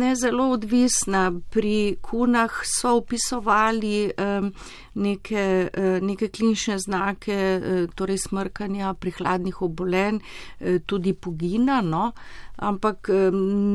Ne 0.02 0.16
zelo 0.18 0.50
odvisna. 0.58 1.30
Pri 1.54 1.98
kunah 2.02 2.62
so 2.66 2.96
upisovali 3.02 4.12
um, 4.18 4.52
neke, 4.98 5.46
uh, 5.70 6.02
neke 6.02 6.30
klinične 6.34 6.80
znake, 6.82 7.38
uh, 7.38 7.82
torej 7.96 8.24
smrkanja, 8.26 8.94
prihladnih 8.94 9.62
obolenj, 9.62 10.22
uh, 10.22 10.82
tudi 10.86 11.14
pogina. 11.14 11.82
No? 11.86 12.12
Ampak 12.62 13.10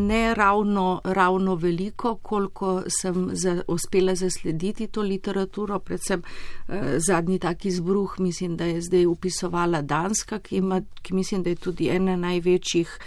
ne 0.09 0.35
ravno, 0.35 1.01
ravno 1.05 1.55
veliko, 1.55 2.17
koliko 2.17 2.83
sem 2.89 3.31
za, 3.33 3.63
uspela 3.69 4.15
zaslediti 4.15 4.87
to 4.87 5.03
literaturo, 5.03 5.79
predvsem 5.79 6.23
eh, 6.69 6.99
zadnji 6.99 7.39
taki 7.39 7.71
zbruh, 7.71 8.15
mislim, 8.19 8.57
da 8.57 8.65
je 8.65 8.81
zdaj 8.81 9.07
upisovala 9.07 9.83
Danska, 9.83 10.39
ki, 10.39 10.57
ima, 10.57 10.83
ki 11.03 11.15
mislim, 11.15 11.43
da 11.43 11.51
je 11.51 11.57
tudi 11.57 11.89
ena 11.89 12.17
največjih 12.17 12.99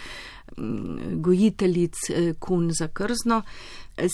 gojiteljic 1.12 1.96
eh, 2.10 2.34
kun 2.40 2.72
za 2.72 2.88
krzno. 2.88 3.42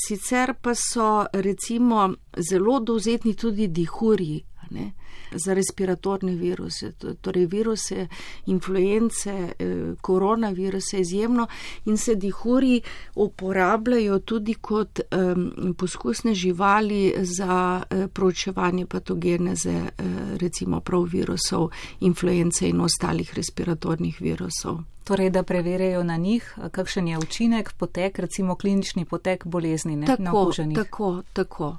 Sicer 0.07 0.53
pa 0.61 0.75
so 0.75 1.25
recimo 1.33 2.13
zelo 2.37 2.79
dovzetni 2.79 3.33
tudi 3.33 3.67
dihurji. 3.67 4.43
Ne? 4.73 4.91
za 5.35 5.53
respiratorne 5.53 6.35
viruse, 6.35 6.91
torej 7.21 7.45
viruse, 7.45 8.07
influence, 8.45 9.53
eh, 9.59 9.93
koronaviruse 10.01 10.99
izjemno 10.99 11.47
in 11.85 11.97
se 11.97 12.15
dihuri 12.15 12.81
uporabljajo 13.15 14.19
tudi 14.19 14.53
kot 14.53 14.99
um, 14.99 15.73
poskusne 15.77 16.33
živali 16.33 17.13
za 17.17 17.83
uh, 17.91 18.05
proučevanje 18.13 18.85
patogeneze, 18.85 19.75
uh, 19.75 20.05
recimo 20.37 20.79
prav 20.79 21.03
virusov, 21.03 21.69
influence 21.99 22.69
in 22.69 22.81
ostalih 22.81 23.33
respiratornih 23.33 24.21
virusov. 24.21 24.77
Torej, 25.03 25.29
da 25.29 25.43
preverjajo 25.43 26.03
na 26.03 26.17
njih, 26.17 26.55
kakšen 26.71 27.07
je 27.07 27.17
učinek, 27.17 27.73
potek, 27.73 28.19
recimo 28.19 28.55
klinični 28.55 29.05
potek 29.05 29.45
bolezni, 29.45 29.95
ne 29.95 30.05
tako, 30.05 30.23
na 30.23 30.31
okuženih. 30.31 30.77
Tako, 30.77 31.23
tako 31.33 31.77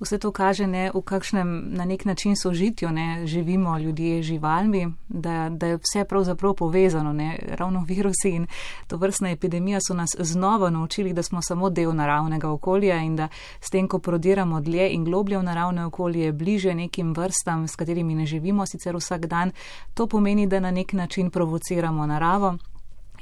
vse 0.00 0.18
to 0.18 0.32
kaže, 0.32 0.66
ne, 0.66 0.90
v 0.94 1.02
kakšnem 1.02 1.74
na 1.74 1.84
nek 1.84 2.04
način 2.04 2.36
sožitju 2.36 2.90
ne, 2.90 3.26
živimo 3.26 3.78
ljudje 3.78 4.22
z 4.22 4.26
živalmi, 4.26 4.92
da, 5.08 5.48
da 5.48 5.66
je 5.66 5.76
vse 5.76 6.04
pravzaprav 6.04 6.54
povezano. 6.54 7.12
Ne. 7.12 7.38
Ravno 7.48 7.84
virusi 7.88 8.30
in 8.30 8.46
to 8.86 8.96
vrstna 8.96 9.30
epidemija 9.30 9.78
so 9.88 9.94
nas 9.94 10.10
znova 10.18 10.70
naučili, 10.70 11.12
da 11.12 11.22
smo 11.22 11.42
samo 11.42 11.70
del 11.70 11.94
naravnega 11.94 12.50
okolja 12.50 12.96
in 12.96 13.16
da 13.16 13.28
s 13.60 13.70
tem, 13.70 13.88
ko 13.88 13.98
prodiramo 13.98 14.60
dlje 14.60 14.90
in 14.92 15.04
globlje 15.04 15.38
v 15.38 15.42
naravne 15.42 15.86
okolje, 15.86 16.32
bliže 16.32 16.74
nekim 16.74 17.14
vrstam, 17.14 17.68
s 17.68 17.76
katerimi 17.76 18.14
ne 18.14 18.26
živimo 18.26 18.66
sicer 18.66 18.96
vsak 18.96 19.26
dan, 19.26 19.52
to 19.94 20.06
pomeni, 20.06 20.46
da 20.46 20.60
na 20.60 20.70
nek 20.70 20.92
način 20.92 21.30
provociramo 21.30 22.06
naravo. 22.06 22.58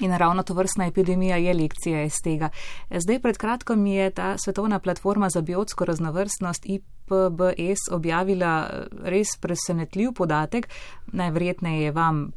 In 0.00 0.16
ravno 0.16 0.42
to 0.42 0.54
vrstna 0.54 0.86
epidemija 0.86 1.36
je 1.36 1.54
lekcija 1.54 2.02
iz 2.02 2.14
tega. 2.24 2.48
Zdaj, 2.90 3.20
pred 3.20 3.36
kratkom 3.36 3.86
je 3.86 4.10
ta 4.10 4.38
svetovna 4.38 4.78
platforma 4.78 5.28
za 5.28 5.40
biotsko 5.40 5.84
raznovrstnost 5.84 6.66
IPBS 6.66 7.88
objavila 7.92 8.70
res 9.02 9.36
presenetljiv 9.40 10.12
podatek, 10.12 10.68
najverjetneje 11.06 11.84
je 11.84 11.92
vam 11.92 12.32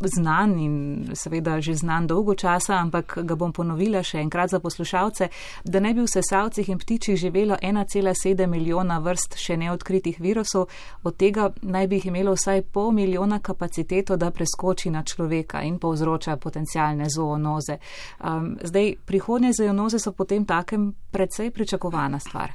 znan 0.00 0.58
in 0.58 1.04
seveda 1.14 1.60
že 1.60 1.74
znan 1.74 2.06
dolgo 2.06 2.34
časa, 2.34 2.78
ampak 2.78 3.18
ga 3.24 3.34
bom 3.34 3.52
ponovila 3.52 4.02
še 4.02 4.20
enkrat 4.22 4.50
za 4.50 4.60
poslušalce, 4.60 5.28
da 5.64 5.80
ne 5.80 5.94
bi 5.94 6.00
v 6.02 6.08
sesalcih 6.08 6.68
in 6.68 6.78
ptičih 6.78 7.16
živelo 7.16 7.56
1,7 7.62 8.46
milijona 8.46 8.98
vrst 8.98 9.36
še 9.36 9.56
neodkritih 9.56 10.20
virusov, 10.20 10.68
od 11.02 11.16
tega 11.16 11.50
naj 11.62 11.88
bi 11.88 12.00
jih 12.00 12.06
imelo 12.06 12.34
vsaj 12.38 12.62
pol 12.72 12.92
milijona 12.92 13.40
kapaciteto, 13.42 14.16
da 14.16 14.30
preskoči 14.30 14.90
na 14.90 15.02
človeka 15.02 15.62
in 15.62 15.78
povzroča 15.78 16.36
potencijalne 16.36 17.10
zoonoze. 17.10 17.78
Um, 18.20 18.56
zdaj, 18.62 18.94
prihodnje 19.06 19.52
zoonoze 19.52 19.98
so 19.98 20.12
potem 20.12 20.44
takem 20.44 20.92
precej 21.10 21.50
pričakovana 21.50 22.20
stvar. 22.20 22.52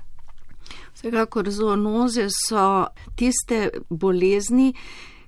Vsekakor 0.93 1.49
zoonoze 1.51 2.27
so 2.31 2.87
tiste 3.15 3.69
bolezni, 3.89 4.73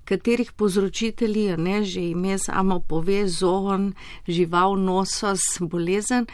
katerih 0.08 0.52
povzročitelji, 0.56 1.58
ne 1.58 1.82
že 1.84 2.02
ime 2.12 2.38
samo 2.40 2.80
pove, 2.80 3.26
zoon, 3.28 3.92
žival, 4.28 4.78
nosos, 4.80 5.44
bolezen, 5.60 6.28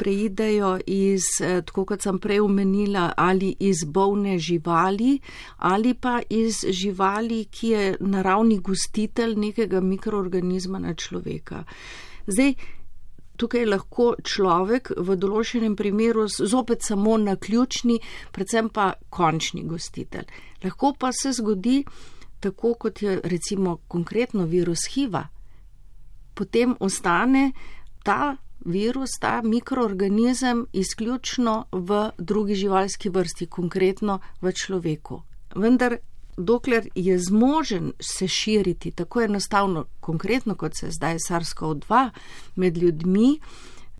preidejo 0.00 0.78
iz, 0.86 1.22
eh, 1.40 1.62
tako 1.62 1.84
kot 1.84 2.02
sem 2.02 2.18
prej 2.18 2.40
omenila, 2.40 3.12
ali 3.16 3.54
iz 3.60 3.84
bolne 3.84 4.38
živali, 4.38 5.20
ali 5.58 5.94
pa 5.94 6.20
iz 6.30 6.64
živali, 6.68 7.44
ki 7.44 7.68
je 7.68 7.96
naravni 8.00 8.58
gostitelj 8.58 9.36
nekega 9.36 9.80
mikroorganizma 9.80 10.78
na 10.78 10.94
človeka. 10.94 11.64
Zdaj, 12.26 12.54
Tukaj 13.40 13.62
lahko 13.64 14.06
človek 14.20 14.90
v 15.00 15.14
določenem 15.16 15.72
primeru 15.72 16.26
zopet 16.28 16.84
samo 16.84 17.14
na 17.16 17.38
ključni, 17.40 17.96
predvsem 18.36 18.68
pa 18.68 18.90
končni 19.08 19.64
gostitelj. 19.64 20.26
Lahko 20.60 20.92
pa 20.92 21.08
se 21.16 21.32
zgodi, 21.32 21.78
tako 22.40 22.74
kot 22.74 23.02
je 23.02 23.20
recimo 23.24 23.76
konkretno 23.88 24.44
virus 24.44 24.78
HIV-a, 24.94 25.28
potem 26.34 26.76
ostane 26.80 27.52
ta 28.02 28.36
virus, 28.64 29.10
ta 29.20 29.40
mikroorganizem 29.42 30.66
izključno 30.72 31.64
v 31.72 32.10
drugi 32.18 32.54
živalski 32.54 33.08
vrsti, 33.08 33.46
konkretno 33.46 34.20
v 34.40 34.52
človeku. 34.52 35.22
Vendar, 35.54 35.96
dokler 36.36 36.88
je 36.94 37.18
zmožen 37.18 37.92
se 38.00 38.28
širiti 38.28 38.90
tako 38.90 39.22
enostavno, 39.22 39.84
konkretno 40.00 40.54
kot 40.54 40.76
se 40.76 40.90
zdaj 40.90 41.16
SARS-CoV-2 41.28 42.10
med 42.56 42.78
ljudmi, 42.78 43.40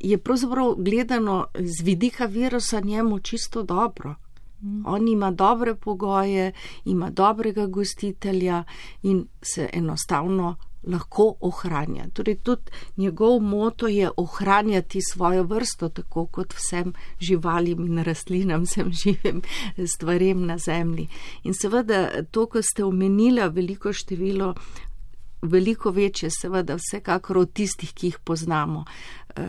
je 0.01 0.19
pravzaprav 0.19 0.75
gledano 0.79 1.47
z 1.55 1.85
vidika 1.85 2.27
virusa 2.27 2.81
njemu 2.81 3.19
čisto 3.19 3.63
dobro. 3.63 4.15
On 4.87 5.09
ima 5.09 5.31
dobre 5.31 5.75
pogoje, 5.75 6.53
ima 6.85 7.11
dobrega 7.11 7.67
gostitelja 7.67 8.65
in 9.03 9.27
se 9.43 9.71
enostavno 9.73 10.57
lahko 10.83 11.35
ohranja. 11.41 12.07
Torej, 12.13 12.37
tudi 12.37 12.71
njegov 12.97 13.41
moto 13.41 13.89
je 13.89 14.11
ohranjati 14.17 15.01
svojo 15.03 15.43
vrsto, 15.43 15.89
tako 15.89 16.27
kot 16.27 16.55
vsem 16.55 16.93
živalim 17.21 17.87
in 17.87 18.05
rastlinam, 18.05 18.63
vsem 18.63 18.93
živim 19.03 19.43
stvarem 19.87 20.47
na 20.47 20.59
zemlji. 20.59 21.09
In 21.43 21.55
seveda, 21.55 22.23
to, 22.31 22.47
ko 22.47 22.63
ste 22.63 22.85
omenila 22.85 23.47
veliko 23.47 23.93
število 23.93 24.55
veliko 25.43 25.91
večje, 25.91 26.31
seveda, 26.31 26.77
vsekakor 26.77 27.39
od 27.39 27.53
tistih, 27.53 27.93
ki 27.95 28.07
jih 28.07 28.19
poznamo. 28.25 28.85
Uh, 29.37 29.45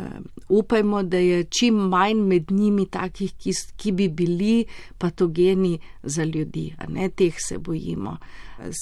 upajmo, 0.49 1.03
da 1.03 1.17
je 1.17 1.43
čim 1.43 1.75
manj 1.75 2.21
med 2.27 2.51
njimi 2.51 2.85
takih, 2.85 3.33
ki, 3.37 3.51
ki 3.77 3.91
bi 3.91 4.09
bili 4.09 4.65
patogeni 4.97 5.79
za 6.03 6.23
ljudi, 6.23 6.75
a 6.77 6.85
ne 6.89 7.09
teh 7.09 7.33
se 7.39 7.57
bojimo. 7.57 8.17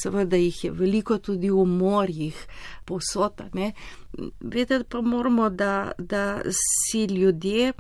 Seveda 0.02 0.38
jih 0.38 0.64
je 0.64 0.72
veliko 0.72 1.18
tudi 1.18 1.50
v 1.50 1.66
morjih, 1.66 2.36
posota. 2.86 3.50
Vedeti 4.40 4.86
pa 4.90 5.02
moramo, 5.02 5.50
da, 5.50 5.92
da 5.98 6.42
si 6.52 7.06
ljudje. 7.06 7.74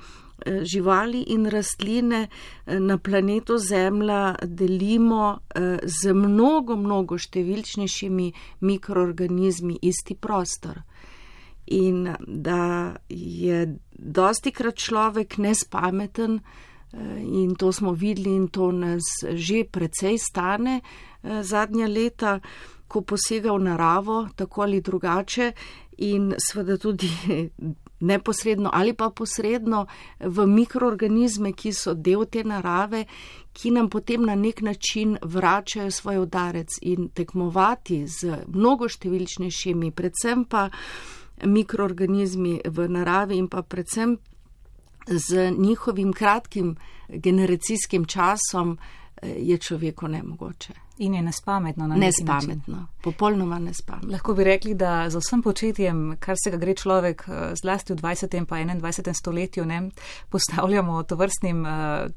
Eh, 0.45 0.65
živali 0.65 1.21
in 1.27 1.45
rastline 1.45 2.27
eh, 2.65 2.79
na 2.79 2.97
planetu 2.97 3.57
Zemlja 3.57 4.35
delimo 4.43 5.39
eh, 5.55 5.77
z 5.83 6.13
mnogo, 6.13 6.75
mnogo 6.75 7.17
številčnejšimi 7.17 8.31
mikroorganizmi 8.61 9.79
isti 9.81 10.15
prostor. 10.15 10.79
In 11.71 12.15
da 12.27 12.95
je 13.09 13.77
dosti 13.93 14.51
krat 14.51 14.75
človek 14.75 15.37
nespameten 15.37 16.39
in 17.21 17.55
to 17.55 17.71
smo 17.71 17.91
videli 17.93 18.33
in 18.35 18.47
to 18.47 18.71
nas 18.71 19.05
že 19.33 19.63
precej 19.71 20.17
stane 20.17 20.81
zadnja 21.21 21.87
leta, 21.87 22.39
ko 22.89 23.01
posega 23.01 23.53
v 23.53 23.59
naravo, 23.61 24.27
tako 24.35 24.61
ali 24.61 24.81
drugače. 24.81 25.51
In 26.09 26.33
seveda 26.37 26.77
tudi 26.77 27.09
neposredno 28.09 28.69
ali 28.73 28.93
pa 28.93 29.09
posredno 29.09 29.85
v 30.19 30.45
mikroorganizme, 30.47 31.51
ki 31.53 31.73
so 31.75 31.93
del 31.93 32.25
te 32.31 32.43
narave, 32.43 33.03
ki 33.53 33.73
nam 33.75 33.89
potem 33.89 34.23
na 34.25 34.35
nek 34.35 34.61
način 34.61 35.17
vračajo 35.21 35.91
svoj 35.91 36.23
udarec 36.23 36.79
in 36.81 37.09
tekmovati 37.13 38.05
z 38.07 38.45
mnogo 38.47 38.87
številčnejšimi, 38.87 39.91
predvsem 39.91 40.45
pa 40.47 40.69
mikroorganizmi 41.45 42.61
v 42.65 42.87
naravi 42.87 43.37
in 43.37 43.47
pa 43.47 43.61
predvsem 43.61 44.17
z 45.07 45.51
njihovim 45.57 46.13
kratkim 46.13 46.75
generacijskim 47.09 48.05
časom 48.05 48.77
je 49.21 49.57
človeku 49.57 50.07
nemogoče. 50.07 50.73
In 51.01 51.13
je 51.13 51.21
nespametno. 51.21 51.87
Na 51.87 51.95
nespametno, 51.95 52.87
popolnoma 53.01 53.59
nespametno. 53.59 54.11
Lahko 54.11 54.33
bi 54.33 54.43
rekli, 54.43 54.73
da 54.75 55.09
za 55.09 55.19
vsem 55.23 55.41
početjem, 55.41 56.17
kar 56.19 56.35
se 56.43 56.51
ga 56.51 56.57
gre 56.59 56.73
človek, 56.75 57.23
eh, 57.27 57.53
zlasti 57.55 57.93
v 57.93 57.95
20. 58.01 58.35
in 58.37 58.45
21. 58.45 59.13
stoletju, 59.13 59.65
ne, 59.65 59.89
postavljamo 60.29 61.03
to 61.03 61.15
vrstnim 61.15 61.61
uh, 61.61 61.71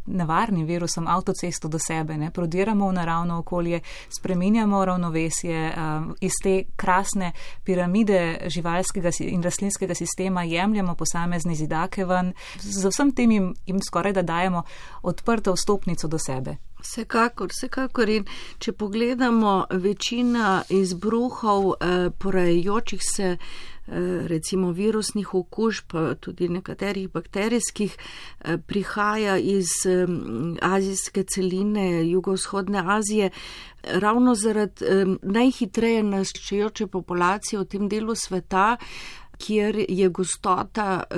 nevarnim 0.06 0.66
virusom 0.66 1.06
avtocesto 1.06 1.68
do 1.68 1.78
sebe, 1.78 2.16
ne, 2.16 2.30
prodiramo 2.30 2.88
v 2.88 2.92
naravno 2.92 3.38
okolje, 3.38 3.80
spreminjamo 4.08 4.84
ravnovesje 4.84 5.72
uh, 5.76 6.12
iz 6.20 6.32
te 6.42 6.64
krasne 6.76 7.32
piramide 7.64 8.38
živalskega 8.46 9.10
in 9.20 9.42
rastlinskega 9.42 9.94
sistema, 9.94 10.42
jemljamo 10.42 10.94
posamezne 10.94 11.54
zidake 11.54 12.04
ven, 12.04 12.34
z 12.58 12.88
vsem 12.88 13.14
tem 13.14 13.30
jim, 13.30 13.54
jim 13.66 13.80
skoraj 13.80 14.12
da 14.12 14.22
dajemo 14.22 14.62
odprto 15.02 15.54
vstopnico 15.54 16.08
do 16.08 16.18
sebe. 16.18 16.56
Vsekakor, 16.82 17.50
vsekakor. 17.52 18.10
In 18.10 18.24
če 18.58 18.72
pogledamo 18.72 19.66
večina 19.70 20.62
izbruhov 20.68 21.72
eh, 21.72 22.10
porajajočih 22.18 23.02
se 23.02 23.28
eh, 23.36 23.38
recimo 24.30 24.72
virusnih 24.72 25.34
okužb, 25.34 25.94
tudi 26.20 26.48
nekaterih 26.48 27.08
bakterijskih, 27.10 27.96
eh, 27.96 28.58
prihaja 28.66 29.38
iz 29.38 29.68
azijske 30.60 31.24
celine, 31.24 32.08
jugovzhodne 32.10 32.82
Azije, 32.86 33.30
ravno 33.82 34.34
zaradi 34.34 35.18
najhitreje 35.22 36.02
naščejoče 36.02 36.86
populacije 36.86 37.58
v 37.58 37.64
tem 37.64 37.88
delu 37.88 38.14
sveta 38.14 38.76
kjer 39.38 39.84
je 39.88 40.08
gostota 40.08 41.02
eh, 41.02 41.16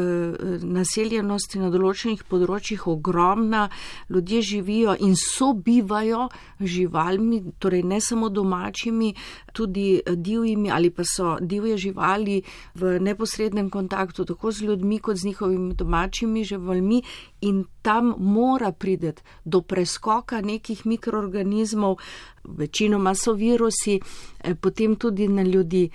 naseljenosti 0.62 1.58
na 1.58 1.70
določenih 1.70 2.24
področjih 2.28 2.86
ogromna, 2.88 3.68
ljudje 4.10 4.42
živijo 4.42 4.96
in 5.00 5.16
sobivajo 5.18 6.28
živalmi, 6.60 7.42
torej 7.58 7.84
ne 7.84 8.00
samo 8.00 8.28
domačimi, 8.28 9.14
tudi 9.52 10.00
divjimi 10.06 10.70
ali 10.70 10.90
pa 10.90 11.04
so 11.04 11.36
divje 11.40 11.76
živali 11.88 12.40
v 12.74 12.98
neposrednem 13.00 13.70
kontaktu 13.70 14.24
tako 14.24 14.52
z 14.52 14.70
ljudmi 14.70 14.98
kot 14.98 15.20
z 15.20 15.32
njihovimi 15.32 15.74
domačimi 15.74 16.44
živalmi. 16.44 17.02
In 17.44 17.64
tam 17.84 18.14
mora 18.18 18.72
prideti 18.72 19.22
do 19.44 19.60
preskoka 19.60 20.40
nekih 20.40 20.86
mikroorganizmov, 20.86 21.96
večinoma 22.44 23.14
so 23.14 23.32
virusi, 23.32 24.00
eh, 24.40 24.54
potem 24.54 24.96
tudi 24.96 25.28
na 25.28 25.42
ljudi. 25.42 25.90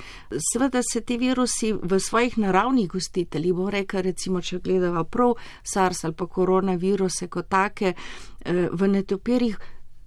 Sveda 0.54 0.82
se 0.94 1.02
ti 1.02 1.18
virusi 1.18 1.74
v 1.74 2.00
svojih 2.00 2.38
naravnih 2.38 2.88
gostiteljih, 2.90 3.54
bo 3.54 3.70
rekel 3.70 4.02
recimo, 4.02 4.42
če 4.42 4.60
gledava 4.60 5.04
prav 5.04 5.34
SARS 5.64 6.04
ali 6.04 6.14
pa 6.14 6.28
koronaviruse 6.28 7.28
kot 7.28 7.50
take, 7.50 7.94
eh, 7.94 8.70
v 8.72 8.88
netopirjih 8.88 9.58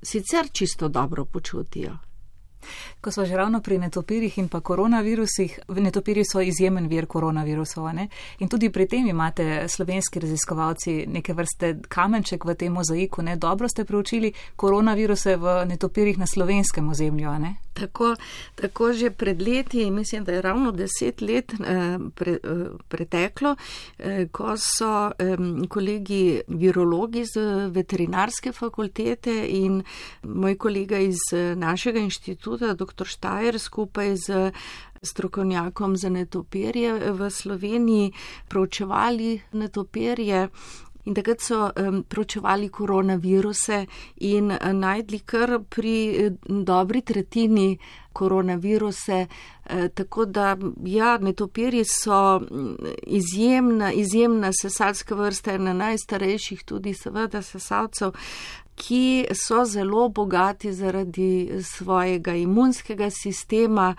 sicer 0.02 0.50
čisto 0.52 0.88
dobro 0.88 1.24
počutijo. 1.24 2.11
Ko 3.00 3.10
smo 3.10 3.24
že 3.24 3.36
ravno 3.36 3.60
pri 3.60 3.78
netopirjih 3.78 4.38
in 4.38 4.48
pa 4.48 4.60
koronavirusih, 4.60 5.58
netopirji 5.68 6.24
so 6.24 6.40
izjemen 6.40 6.88
vir 6.88 7.06
koronavirusov. 7.06 7.92
Ne? 7.94 8.08
In 8.38 8.48
tudi 8.48 8.70
pri 8.70 8.86
tem 8.86 9.06
imate 9.06 9.68
slovenski 9.68 10.20
raziskovalci 10.20 11.06
neke 11.06 11.34
vrste 11.34 11.74
kamenček 11.88 12.44
v 12.44 12.54
tem 12.54 12.72
mozaiku. 12.72 13.22
Ne? 13.22 13.36
Dobro 13.36 13.68
ste 13.68 13.84
preučili 13.84 14.32
koronaviruse 14.56 15.36
v 15.36 15.64
netopirjih 15.66 16.18
na 16.18 16.26
slovenskem 16.26 16.88
ozemlju. 16.88 17.22
Tako, 17.72 18.16
tako 18.54 18.92
že 18.92 19.10
pred 19.10 19.42
leti, 19.42 19.90
mislim, 19.90 20.24
da 20.24 20.32
je 20.32 20.42
ravno 20.42 20.72
deset 20.72 21.20
let 21.20 21.52
eh, 21.52 21.98
pre, 22.14 22.32
eh, 22.32 22.38
preteklo, 22.88 23.56
eh, 23.98 24.26
ko 24.32 24.56
so 24.56 25.10
kolegi 25.68 26.40
virologi 26.48 27.24
z 27.24 27.40
veterinarske 27.70 28.52
fakultete 28.52 29.46
in 29.48 29.82
moj 30.22 30.58
kolega 30.58 30.98
iz 30.98 31.18
našega 31.56 31.98
inštituta, 31.98 32.51
inštituta, 32.52 32.74
dr. 32.74 33.06
Štajer, 33.06 33.58
skupaj 33.58 34.16
z 34.16 34.52
strokovnjakom 35.02 35.96
za 35.96 36.08
netopirje 36.08 37.12
v 37.12 37.30
Sloveniji 37.30 38.12
proučevali 38.48 39.40
netopirje. 39.52 40.48
In 41.04 41.14
takrat 41.14 41.40
so 41.40 41.66
um, 41.66 42.04
pročevali 42.04 42.68
koronaviruse 42.68 43.86
in 44.20 44.52
uh, 44.52 44.72
najdli 44.72 45.18
kar 45.26 45.58
pri 45.68 46.28
uh, 46.30 46.62
dobri 46.62 47.02
tretjini 47.02 47.78
koronaviruse. 48.12 49.26
Uh, 49.26 49.88
tako 49.94 50.24
da, 50.24 50.56
ja, 50.84 51.18
netopirji 51.18 51.84
so 51.84 52.40
izjemna, 53.02 53.92
izjemna 53.92 54.52
sesalska 54.52 55.14
vrsta, 55.14 55.52
ena 55.52 55.72
najstarejših 55.72 56.62
tudi, 56.64 56.94
seveda, 56.94 57.42
sesalcev 57.42 58.14
ki 58.82 59.26
so 59.34 59.64
zelo 59.64 60.08
bogati 60.08 60.72
zaradi 60.72 61.50
svojega 61.62 62.34
imunskega 62.34 63.10
sistema, 63.10 63.94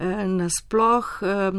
eh, 0.00 0.26
nasploh 0.26 1.06
eh, 1.22 1.52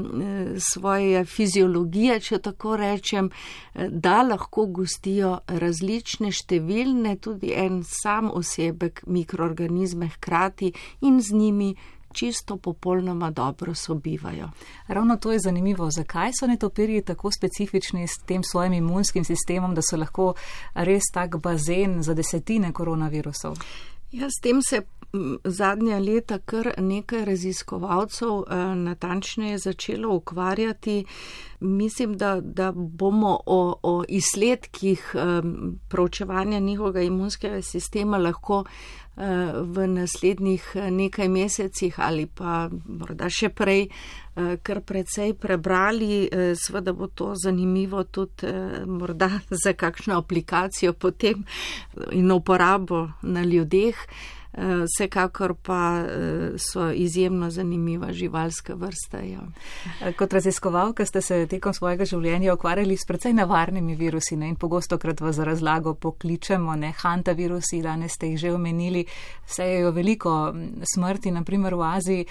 svoje 0.59 1.25
fiziologije, 1.25 2.19
če 2.19 2.39
tako 2.39 2.75
rečem, 2.77 3.29
eh, 3.29 3.87
da 3.89 4.21
lahko 4.21 4.65
gostijo 4.65 5.37
različne 5.47 6.31
številne, 6.31 7.15
tudi 7.17 7.53
en 7.55 7.83
sam 7.83 8.31
osebek 8.31 9.03
mikroorganizme 9.07 10.09
hkrati 10.17 10.73
in 11.01 11.21
z 11.21 11.31
njimi 11.33 11.75
čisto 12.15 12.57
popolnoma 12.57 13.31
dobro 13.31 13.75
sobivajo. 13.75 14.49
Ravno 14.87 15.17
to 15.17 15.31
je 15.31 15.39
zanimivo. 15.39 15.91
Zakaj 15.91 16.31
so 16.39 16.47
netopirji 16.47 17.01
tako 17.01 17.31
specifični 17.31 18.07
s 18.07 18.17
tem 18.25 18.43
svojim 18.43 18.73
imunskim 18.73 19.23
sistemom, 19.23 19.75
da 19.75 19.81
so 19.81 19.97
lahko 19.97 20.33
res 20.73 21.03
tak 21.13 21.37
bazen 21.37 22.03
za 22.03 22.13
desetine 22.13 22.71
koronavirusov? 22.71 23.57
Ja, 24.11 24.29
s 24.29 24.39
tem 24.41 24.61
se 24.61 24.81
zadnja 25.43 25.99
leta 25.99 26.39
kar 26.39 26.73
nekaj 26.77 27.25
raziskovalcev 27.25 28.29
eh, 28.29 28.75
natančneje 28.75 29.57
začelo 29.57 30.15
ukvarjati. 30.15 31.05
Mislim, 31.59 32.17
da, 32.17 32.41
da 32.41 32.71
bomo 32.75 33.39
o, 33.45 33.79
o 33.83 34.03
izsledkih 34.07 35.15
proučevanja 35.89 36.59
njihovega 36.59 37.01
imunskega 37.01 37.61
sistema 37.61 38.17
lahko 38.17 38.59
uh, 38.59 38.65
v 39.61 39.87
naslednjih 39.87 40.75
nekaj 40.91 41.29
mesecih 41.29 41.99
ali 41.99 42.25
pa 42.25 42.69
morda 42.85 43.29
še 43.31 43.49
prej 43.49 43.87
kar 44.35 44.81
precej 44.83 45.33
prebrali. 45.39 46.27
Sveda 46.59 46.91
bo 46.91 47.07
to 47.07 47.31
zanimivo 47.39 48.03
tudi 48.03 48.51
morda 48.85 49.29
za 49.63 49.73
kakšno 49.73 50.17
aplikacijo 50.19 50.93
potem 50.93 51.45
in 52.11 52.31
uporabo 52.31 53.07
na 53.21 53.43
ljudeh. 53.43 53.95
Vsekakor 54.57 55.55
pa 55.61 55.99
eh, 55.99 56.57
so 56.57 56.91
izjemno 56.91 57.49
zanimiva 57.49 58.13
živalska 58.13 58.73
vrsta. 58.73 59.17
Ja. 59.17 59.41
Eh, 60.01 60.13
kot 60.13 60.33
raziskovalka 60.33 61.05
ste 61.05 61.21
se 61.21 61.47
tekom 61.47 61.73
svojega 61.73 62.05
življenja 62.05 62.53
ukvarjali 62.53 62.97
s 62.97 63.05
precej 63.05 63.33
nevarnimi 63.33 63.95
virusi 63.95 64.35
ne? 64.35 64.49
in 64.49 64.55
pogosto 64.55 64.97
krat 64.97 65.21
vas 65.21 65.35
za 65.35 65.43
razlago 65.43 65.93
pokličemo, 65.93 66.75
ne 66.75 66.93
hanta 66.97 67.31
virusi, 67.31 67.81
danes 67.81 68.15
ste 68.15 68.27
jih 68.27 68.39
že 68.39 68.53
omenili, 68.53 69.05
vse 69.47 69.63
je 69.63 69.79
jo 69.79 69.91
veliko 69.91 70.53
smrti, 70.93 71.31
naprimer 71.31 71.75
v 71.75 71.83
Aziji, 71.83 72.25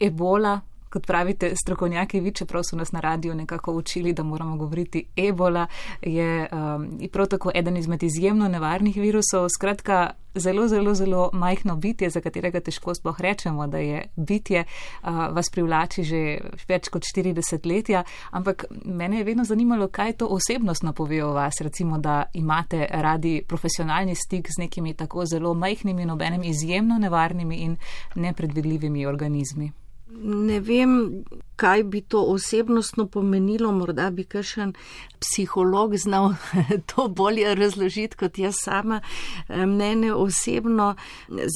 ebola, 0.00 0.60
kot 0.90 1.06
pravite, 1.06 1.52
strokovnjaki, 1.56 2.20
vi, 2.20 2.32
čeprav 2.32 2.62
so 2.64 2.76
nas 2.76 2.92
na 2.92 3.00
radiju 3.00 3.34
nekako 3.34 3.72
učili, 3.72 4.12
da 4.12 4.22
moramo 4.22 4.56
govoriti 4.56 5.04
ebola, 5.16 5.66
je 6.02 6.48
um, 6.52 7.08
prav 7.12 7.26
tako 7.26 7.50
eden 7.54 7.76
izmed 7.76 8.02
izjemno 8.02 8.48
nevarnih 8.48 8.96
virusov. 8.96 9.48
Skratka, 9.48 10.10
zelo, 10.34 10.68
zelo, 10.68 10.94
zelo 10.94 11.30
majhno 11.32 11.76
bitje, 11.76 12.10
za 12.10 12.20
katerega 12.20 12.60
težko 12.60 12.94
sploh 12.94 13.20
rečemo, 13.20 13.66
da 13.66 13.78
je 13.78 14.08
bitje, 14.16 14.64
uh, 15.02 15.08
vas 15.08 15.50
privlači 15.50 16.02
že 16.04 16.38
več 16.68 16.88
kot 16.88 17.02
40 17.02 17.66
letja. 17.66 18.04
Ampak 18.30 18.64
mene 18.84 19.18
je 19.18 19.24
vedno 19.24 19.44
zanimalo, 19.44 19.88
kaj 19.88 20.12
to 20.12 20.26
osebnostno 20.26 20.92
pove 20.92 21.24
o 21.24 21.32
vas, 21.32 21.60
recimo, 21.60 21.98
da 21.98 22.24
imate 22.34 22.86
radi 22.90 23.42
profesionalni 23.48 24.14
stik 24.14 24.48
z 24.48 24.62
nekimi 24.62 24.94
tako 24.94 25.26
zelo 25.26 25.54
majhnimi 25.54 26.02
in 26.02 26.10
obenem 26.10 26.42
izjemno 26.42 26.98
nevarnimi 26.98 27.56
in 27.56 27.76
nepredvidljivimi 28.14 29.06
organizmi. 29.06 29.72
Ne 30.10 30.60
vem, 30.60 31.24
kaj 31.56 31.82
bi 31.84 32.00
to 32.00 32.22
osebnostno 32.32 33.06
pomenilo, 33.06 33.72
morda 33.72 34.10
bi 34.10 34.24
kakšen 34.24 34.72
psiholog 35.20 35.96
znal 35.96 36.32
to 36.94 37.08
bolje 37.08 37.54
razložiti 37.54 38.16
kot 38.16 38.38
jaz 38.38 38.56
sama. 38.62 39.00
Mene 39.48 40.14
osebno 40.14 40.94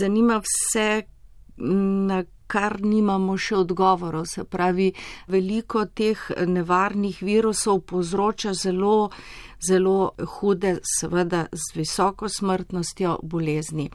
zanima 0.00 0.42
vse, 0.44 1.02
na 1.56 2.24
kar 2.52 2.76
nimamo 2.84 3.36
še 3.40 3.56
odgovorov. 3.62 4.26
Se 4.28 4.44
pravi, 4.44 4.90
veliko 5.32 5.86
teh 5.86 6.20
nevarnih 6.46 7.22
virusov 7.24 7.80
povzroča 7.88 8.52
zelo, 8.52 9.08
zelo 9.68 10.12
hude, 10.36 10.76
seveda 10.98 11.46
z 11.52 11.78
visoko 11.78 12.28
smrtnostjo 12.28 13.18
bolezni. 13.22 13.88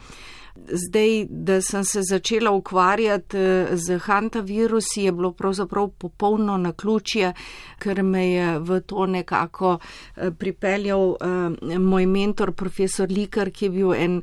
Zdaj, 0.67 1.25
da 1.29 1.61
sem 1.61 1.83
se 1.83 2.01
začela 2.03 2.51
ukvarjati 2.51 3.37
eh, 3.37 3.67
z 3.71 3.97
hantavirusi, 3.97 5.01
je 5.01 5.11
bilo 5.11 5.31
pravzaprav 5.31 5.89
popolno 5.89 6.57
na 6.57 6.73
ključje, 6.73 7.33
ker 7.79 8.03
me 8.03 8.31
je 8.31 8.59
v 8.59 8.79
to 8.79 9.05
nekako 9.05 9.77
eh, 9.79 10.31
pripeljal 10.31 11.15
eh, 11.15 11.79
moj 11.79 12.05
mentor, 12.05 12.51
profesor 12.51 13.11
Likar, 13.11 13.51
ki 13.51 13.65
je 13.65 13.69
bil 13.69 13.93
en 13.93 14.21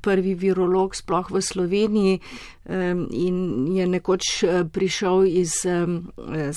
prvi 0.00 0.34
virolog 0.34 0.94
sploh 0.94 1.30
v 1.30 1.40
Sloveniji 1.42 2.20
in 3.10 3.66
je 3.76 3.86
nekoč 3.86 4.44
prišel 4.72 5.26
iz 5.26 5.52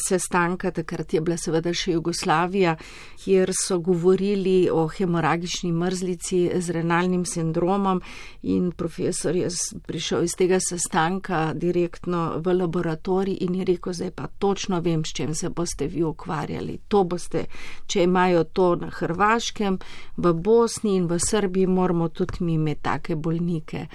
sestanka, 0.08 0.72
takrat 0.72 1.14
je 1.14 1.22
bila 1.22 1.38
seveda 1.38 1.74
še 1.74 1.96
Jugoslavija, 1.96 2.76
kjer 3.24 3.50
so 3.58 3.80
govorili 3.80 4.70
o 4.72 4.86
hemoragični 4.88 5.72
mrzlici 5.72 6.52
z 6.54 6.76
renalnim 6.78 7.26
sindromom 7.26 8.02
in 8.44 8.70
profesor 8.72 9.36
je 9.36 9.50
prišel 9.88 10.24
iz 10.24 10.38
tega 10.38 10.60
sestanka 10.62 11.54
direktno 11.54 12.38
v 12.38 12.54
laboratorij 12.54 13.42
in 13.42 13.56
je 13.56 13.66
rekel, 13.66 13.94
zdaj 13.94 14.12
pa 14.12 14.28
točno 14.28 14.82
vem, 14.86 15.06
s 15.06 15.14
čem 15.14 15.34
se 15.34 15.50
boste 15.50 15.88
vi 15.88 16.04
ukvarjali. 16.04 16.80
To 16.88 17.04
boste, 17.04 17.48
če 17.88 18.04
imajo 18.04 18.44
to 18.44 18.76
na 18.76 18.94
Hrvaškem, 18.94 19.80
v 20.18 20.34
Bosni 20.34 20.96
in 21.00 21.10
v 21.10 21.20
Srbiji, 21.20 21.68
moramo 21.68 22.10
tudi 22.10 22.44
mi 22.46 22.54
imeti 22.54 22.84
take 22.84 23.16
bolnike. 23.16 23.88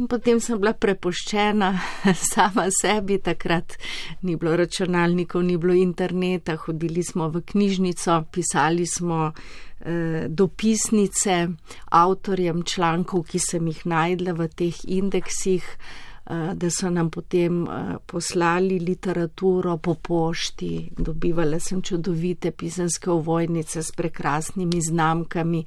In 0.00 0.08
potem 0.08 0.40
sem 0.40 0.56
bila 0.56 0.72
prepuščena 0.72 1.74
sama 2.32 2.70
sebi, 2.72 3.20
takrat 3.20 3.76
ni 4.24 4.38
bilo 4.40 4.56
računalnikov, 4.56 5.44
ni 5.44 5.58
bilo 5.60 5.76
interneta, 5.76 6.56
hodili 6.56 7.04
smo 7.04 7.28
v 7.28 7.44
knjižnico, 7.52 8.22
pisali 8.32 8.86
smo 8.88 9.32
Eh, 9.80 10.26
dopisnice 10.28 11.48
avtorjem 11.88 12.62
člankov, 12.68 13.22
ki 13.32 13.38
sem 13.40 13.70
jih 13.70 13.78
najdla 13.88 14.34
v 14.36 14.48
teh 14.52 14.76
indeksih, 14.84 15.64
Eh, 15.64 16.09
da 16.54 16.70
so 16.70 16.90
nam 16.90 17.10
potem 17.10 17.66
poslali 18.06 18.78
literaturo 18.78 19.76
po 19.76 19.94
pošti. 19.94 20.90
Dobivala 20.98 21.58
sem 21.60 21.82
čudovite 21.82 22.50
pisanske 22.50 23.10
ovojnice 23.10 23.82
s 23.82 23.92
prekrasnimi 23.92 24.80
znamkami 24.90 25.64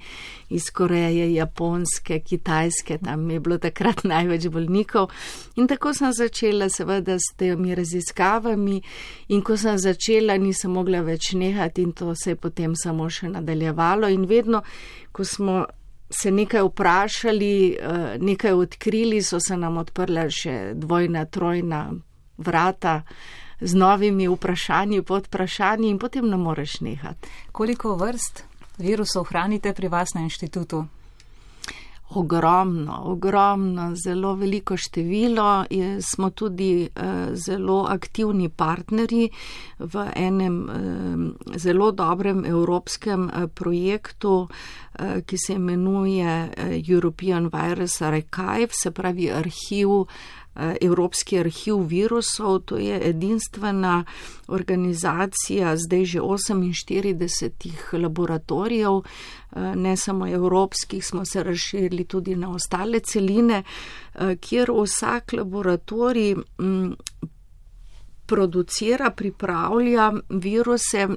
iz 0.49 0.69
Koreje, 0.73 1.33
Japonske, 1.33 2.19
Kitajske, 2.19 2.97
tam 2.97 3.29
je 3.31 3.39
bilo 3.39 3.57
takrat 3.57 4.03
največ 4.13 4.47
bolnikov. 4.47 5.09
In 5.55 5.67
tako 5.67 5.93
sem 5.93 6.13
začela 6.13 6.69
seveda 6.69 7.17
s 7.19 7.35
temi 7.37 7.75
raziskavami 7.75 8.81
in 9.27 9.41
ko 9.41 9.57
sem 9.57 9.77
začela, 9.77 10.37
nisem 10.37 10.71
mogla 10.71 11.01
več 11.01 11.33
nehati 11.33 11.81
in 11.81 11.91
to 11.91 12.15
se 12.15 12.31
je 12.31 12.35
potem 12.35 12.75
samo 12.75 13.09
še 13.09 13.29
nadaljevalo 13.29 14.07
in 14.09 14.25
vedno, 14.25 14.63
ko 15.11 15.25
smo 15.25 15.65
se 16.13 16.31
nekaj 16.31 16.63
vprašali, 16.63 17.77
eh, 17.79 18.17
nekaj 18.19 18.51
odkrili, 18.51 19.21
so 19.23 19.39
se 19.39 19.57
nam 19.57 19.77
odprla 19.77 20.29
še 20.29 20.73
dvojna, 20.75 21.25
trojna 21.25 21.91
vrata 22.37 23.01
z 23.61 23.75
novimi 23.75 24.27
vprašanji, 24.27 25.01
pod 25.01 25.27
vprašanji 25.27 25.89
in 25.89 25.99
potem 25.99 26.29
ne 26.29 26.37
moreš 26.37 26.79
nehati. 26.81 27.29
Koliko 27.51 27.95
vrst 27.95 28.43
virusov 28.77 29.23
hranite 29.23 29.73
pri 29.73 29.87
vas 29.87 30.13
na 30.13 30.21
inštitutu? 30.21 30.85
Ogromno, 32.15 33.01
ogromno, 33.03 33.95
zelo 33.95 34.35
veliko 34.35 34.77
število. 34.77 35.65
Je, 35.69 36.01
smo 36.01 36.29
tudi 36.29 36.89
eh, 36.95 37.35
zelo 37.35 37.85
aktivni 37.89 38.49
partnerji 38.49 39.29
v 39.79 40.05
enem 40.15 40.69
eh, 40.69 41.57
zelo 41.57 41.91
dobrem 41.91 42.45
evropskem 42.45 43.29
eh, 43.29 43.47
projektu, 43.47 44.47
eh, 44.93 45.21
ki 45.25 45.37
se 45.37 45.53
imenuje 45.53 46.27
eh, 46.27 46.81
European 46.87 47.49
Virus 47.53 48.01
Archive, 48.01 48.69
se 48.71 48.91
pravi 48.91 49.31
arhiv 49.31 49.89
Eh, 49.89 50.42
Evropski 50.55 51.39
arhiv 51.39 51.75
virusov, 51.75 52.59
to 52.59 52.77
je 52.77 53.09
edinstvena 53.09 54.03
organizacija 54.47 55.77
zdaj 55.77 56.05
že 56.05 56.19
48 56.19 57.71
laboratorijev, 57.93 59.01
eh, 59.01 59.75
ne 59.75 59.97
samo 59.97 60.27
evropskih, 60.27 61.05
smo 61.05 61.25
se 61.25 61.43
razširili 61.43 62.03
tudi 62.05 62.35
na 62.35 62.51
ostale 62.51 62.99
celine, 62.99 63.63
eh, 63.63 64.35
kjer 64.35 64.71
vsak 64.71 65.33
laboratorij 65.33 66.35
mm, 66.35 66.93
producira, 68.25 69.09
pripravlja 69.09 70.11
viruse, 70.29 71.07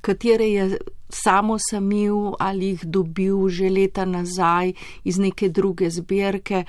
katere 0.00 0.48
je 0.50 0.78
samo 1.08 1.56
samil 1.70 2.32
ali 2.38 2.66
jih 2.66 2.84
dobil 2.84 3.48
že 3.48 3.70
leta 3.70 4.04
nazaj 4.04 4.72
iz 5.04 5.18
neke 5.18 5.48
druge 5.48 5.90
zbirke 5.90 6.64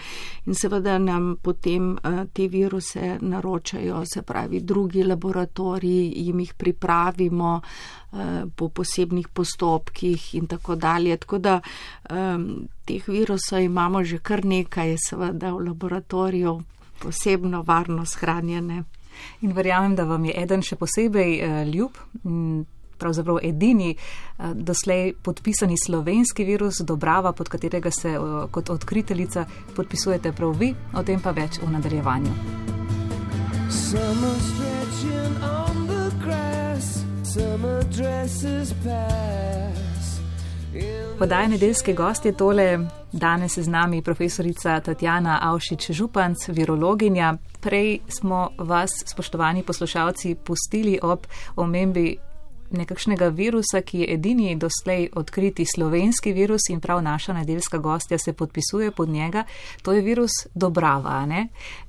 in 0.45 0.55
seveda 0.55 0.97
nam 0.99 1.35
potem 1.41 1.97
eh, 1.97 2.25
te 2.33 2.47
viruse 2.47 3.17
naročajo, 3.21 4.03
se 4.13 4.21
pravi, 4.21 4.59
drugi 4.59 5.03
laboratoriji, 5.03 6.13
jim 6.15 6.39
jih 6.39 6.53
pripravimo 6.53 7.61
eh, 7.61 8.17
po 8.55 8.69
posebnih 8.69 9.27
postopkih 9.27 10.35
in 10.35 10.47
tako 10.47 10.75
dalje. 10.75 11.17
Tako 11.17 11.37
da 11.37 11.59
teh 12.85 13.07
virusov 13.07 13.59
imamo 13.59 14.03
že 14.03 14.19
kar 14.19 14.45
nekaj, 14.45 14.95
seveda 15.09 15.51
v 15.51 15.65
laboratoriju 15.67 16.61
posebno 16.99 17.63
varno 17.63 18.05
shranjene. 18.05 18.83
In 19.41 19.53
verjamem, 19.53 19.95
da 19.95 20.05
vam 20.05 20.25
je 20.25 20.35
eden 20.37 20.63
še 20.65 20.75
posebej 20.79 21.37
uh, 21.41 21.59
ljub, 21.69 21.97
pravzaprav 22.97 23.39
edini 23.43 23.95
uh, 23.95 24.51
doslej 24.53 25.13
podpisani 25.23 25.77
slovenski 25.77 26.43
virus 26.43 26.81
Dobrava, 26.81 27.31
pod 27.31 27.49
katerega 27.49 27.91
se 27.91 28.17
uh, 28.19 28.45
kot 28.51 28.69
odkriteljica 28.69 29.45
podpisujete 29.75 30.31
prav 30.31 30.55
vi, 30.57 30.73
o 30.93 31.03
tem 31.03 31.21
pa 31.21 31.31
več 31.31 31.61
v 31.61 31.71
nadaljevanju. 31.77 32.33
Summer 33.69 34.37
stretching 34.39 35.43
on 35.43 35.87
the 35.87 36.11
grass, 36.23 37.03
summer 37.23 37.83
dresses 37.83 38.73
pass. 38.83 39.86
Podaj 41.19 41.47
nedeljske 41.47 41.93
gosti 41.93 42.33
tole. 42.33 42.79
Danes 43.11 43.57
je 43.57 43.63
z 43.63 43.69
nami 43.69 44.01
profesorica 44.01 44.79
Tatjana 44.79 45.39
Avšič-Županc, 45.43 46.35
virologinja. 46.47 47.37
Prej 47.61 47.99
smo 48.07 48.49
vas, 48.57 48.89
spoštovani 49.05 49.63
poslušalci, 49.63 50.35
pustili 50.35 50.99
ob 51.01 51.27
omembi 51.55 52.17
nekakšnega 52.71 53.27
virusa, 53.27 53.81
ki 53.81 53.99
je 53.99 54.13
edini 54.13 54.55
doslej 54.55 55.09
odkriti 55.15 55.65
slovenski 55.65 56.33
virus 56.33 56.69
in 56.69 56.81
prav 56.81 57.01
naša 57.03 57.33
nedeljska 57.33 57.77
gostja 57.77 58.17
se 58.17 58.33
podpisuje 58.33 58.91
pod 58.91 59.09
njega. 59.09 59.43
To 59.81 59.93
je 59.93 60.01
virus 60.01 60.31
Dobrava. 60.53 61.25
Ne? 61.25 61.47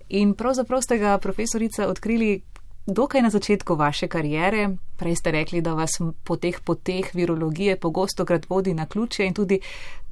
In 0.08 0.34
pravzaprav 0.34 0.80
ste 0.82 0.98
ga, 0.98 1.18
profesorica, 1.18 1.88
odkrili 1.88 2.40
dokaj 2.88 3.22
na 3.22 3.30
začetku 3.30 3.74
vaše 3.74 4.08
karijere. 4.08 4.68
Prej 4.96 5.16
ste 5.16 5.30
rekli, 5.30 5.60
da 5.60 5.74
vas 5.74 5.90
po 6.24 6.36
teh 6.36 6.60
poteh 6.60 7.14
virologije 7.14 7.76
pogosto 7.76 8.24
krat 8.24 8.48
vodi 8.50 8.74
na 8.74 8.86
ključe 8.86 9.26
in 9.26 9.34
tudi 9.34 9.60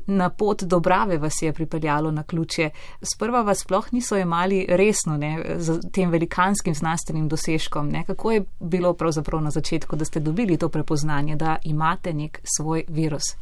na 0.06 0.30
pot 0.30 0.62
dobrave 0.62 1.18
vas 1.18 1.42
je 1.42 1.52
pripeljalo 1.52 2.10
na 2.10 2.22
ključe. 2.22 2.70
Sprva 3.02 3.42
vas 3.42 3.58
sploh 3.58 3.92
niso 3.92 4.16
imali 4.16 4.66
resno 4.68 5.16
ne, 5.16 5.56
z 5.56 5.80
tem 5.92 6.10
velikanskim 6.10 6.74
znanstvenim 6.74 7.28
dosežkom. 7.28 7.88
Ne. 7.88 8.04
Kako 8.04 8.32
je 8.32 8.44
bilo 8.60 8.94
pravzaprav 8.94 9.42
na 9.42 9.50
začetku, 9.50 9.96
da 9.96 10.04
ste 10.04 10.20
dobili 10.20 10.56
to 10.56 10.68
prepoznanje, 10.68 11.36
da 11.36 11.56
imate 11.64 12.12
nek 12.14 12.40
svoj 12.56 12.84
virus? 12.88 13.34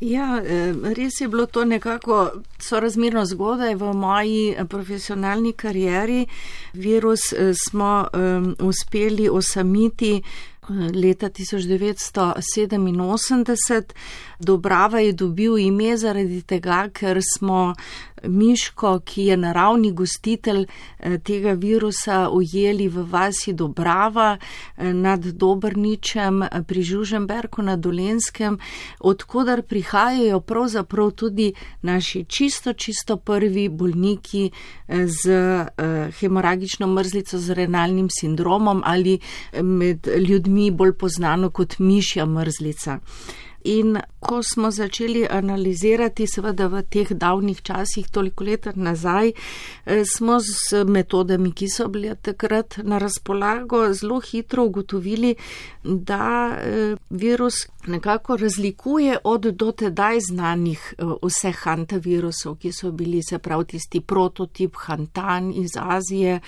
Ja, 0.00 0.42
eh, 0.44 0.74
res 0.94 1.20
je 1.20 1.28
bilo 1.28 1.46
to 1.46 1.64
nekako 1.64 2.30
sorazmerno 2.58 3.24
zgodaj 3.24 3.74
v 3.74 3.92
moji 3.96 4.50
eh, 4.50 4.64
profesionalni 4.64 5.52
karieri. 5.52 6.26
Virus 6.74 7.32
eh, 7.32 7.54
smo 7.54 8.08
um, 8.12 8.56
uspeli 8.60 9.28
osamiti 9.28 10.22
leta 10.68 11.30
1987. 11.30 13.94
Dobrava 14.38 15.00
je 15.00 15.12
dobil 15.12 15.58
ime 15.58 15.96
zaradi 15.96 16.42
tega, 16.42 16.88
ker 16.92 17.20
smo 17.34 17.74
Miško, 18.22 19.00
ki 19.04 19.22
je 19.22 19.36
naravni 19.36 19.92
gostitelj 19.92 20.66
eh, 20.98 21.18
tega 21.18 21.52
virusa, 21.52 22.28
ujeli 22.32 22.88
v 22.88 23.04
vasi 23.10 23.52
Dobrava 23.52 24.36
eh, 24.36 24.92
nad 24.92 25.20
Dobrničem 25.20 26.42
eh, 26.42 26.48
pri 26.66 26.82
Žuženberku 26.82 27.62
na 27.62 27.76
Dolenskem, 27.76 28.58
odkudar 29.00 29.62
prihajajo 29.62 30.40
pravzaprav 30.40 31.10
tudi 31.10 31.52
naši 31.82 32.24
čisto, 32.24 32.72
čisto 32.72 33.16
prvi 33.16 33.68
bolniki 33.68 34.50
z 34.88 35.30
hemoragično 36.20 36.86
mrzlico 36.86 37.38
z 37.38 37.54
renalnim 37.54 38.08
sindromom 38.10 38.82
ali 38.84 39.18
med 39.62 40.08
ljudmi 40.28 40.55
bolj 40.70 40.96
poznano 40.98 41.50
kot 41.50 41.78
mišja 41.78 42.26
mrzlica. 42.26 42.98
In 43.64 43.98
ko 44.26 44.42
smo 44.42 44.70
začeli 44.70 45.26
analizirati, 45.30 46.26
seveda 46.26 46.66
v 46.66 46.82
teh 46.82 47.12
davnih 47.14 47.62
časih, 47.62 48.08
toliko 48.10 48.44
let 48.44 48.66
nazaj, 48.74 49.32
eh, 49.32 50.02
smo 50.04 50.40
z 50.40 50.82
metodami, 50.84 51.52
ki 51.52 51.68
so 51.70 51.88
bile 51.88 52.16
takrat 52.16 52.78
na 52.82 52.98
razpolago, 52.98 53.92
zelo 53.92 54.20
hitro 54.20 54.64
ugotovili, 54.64 55.34
da 55.84 56.56
eh, 56.58 56.96
virus 57.10 57.54
nekako 57.86 58.36
razlikuje 58.36 59.18
od 59.24 59.40
dotedaj 59.40 60.20
znanih 60.20 60.94
eh, 60.98 61.04
vseh 61.22 61.56
hantavirusov, 61.62 62.56
ki 62.58 62.72
so 62.72 62.90
bili 62.90 63.22
se 63.22 63.38
prav 63.38 63.64
tisti 63.64 64.00
prototip 64.00 64.74
hantan 64.76 65.52
iz 65.54 65.78
Azije, 65.78 66.40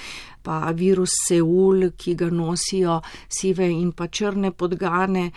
pa 0.43 0.71
virus 0.75 1.11
Seul, 1.29 1.91
ki 1.97 2.15
ga 2.15 2.31
nosijo 2.31 3.01
sive 3.29 3.71
in 3.71 3.93
pa 3.93 4.07
črne 4.07 4.51
podgane. 4.51 5.31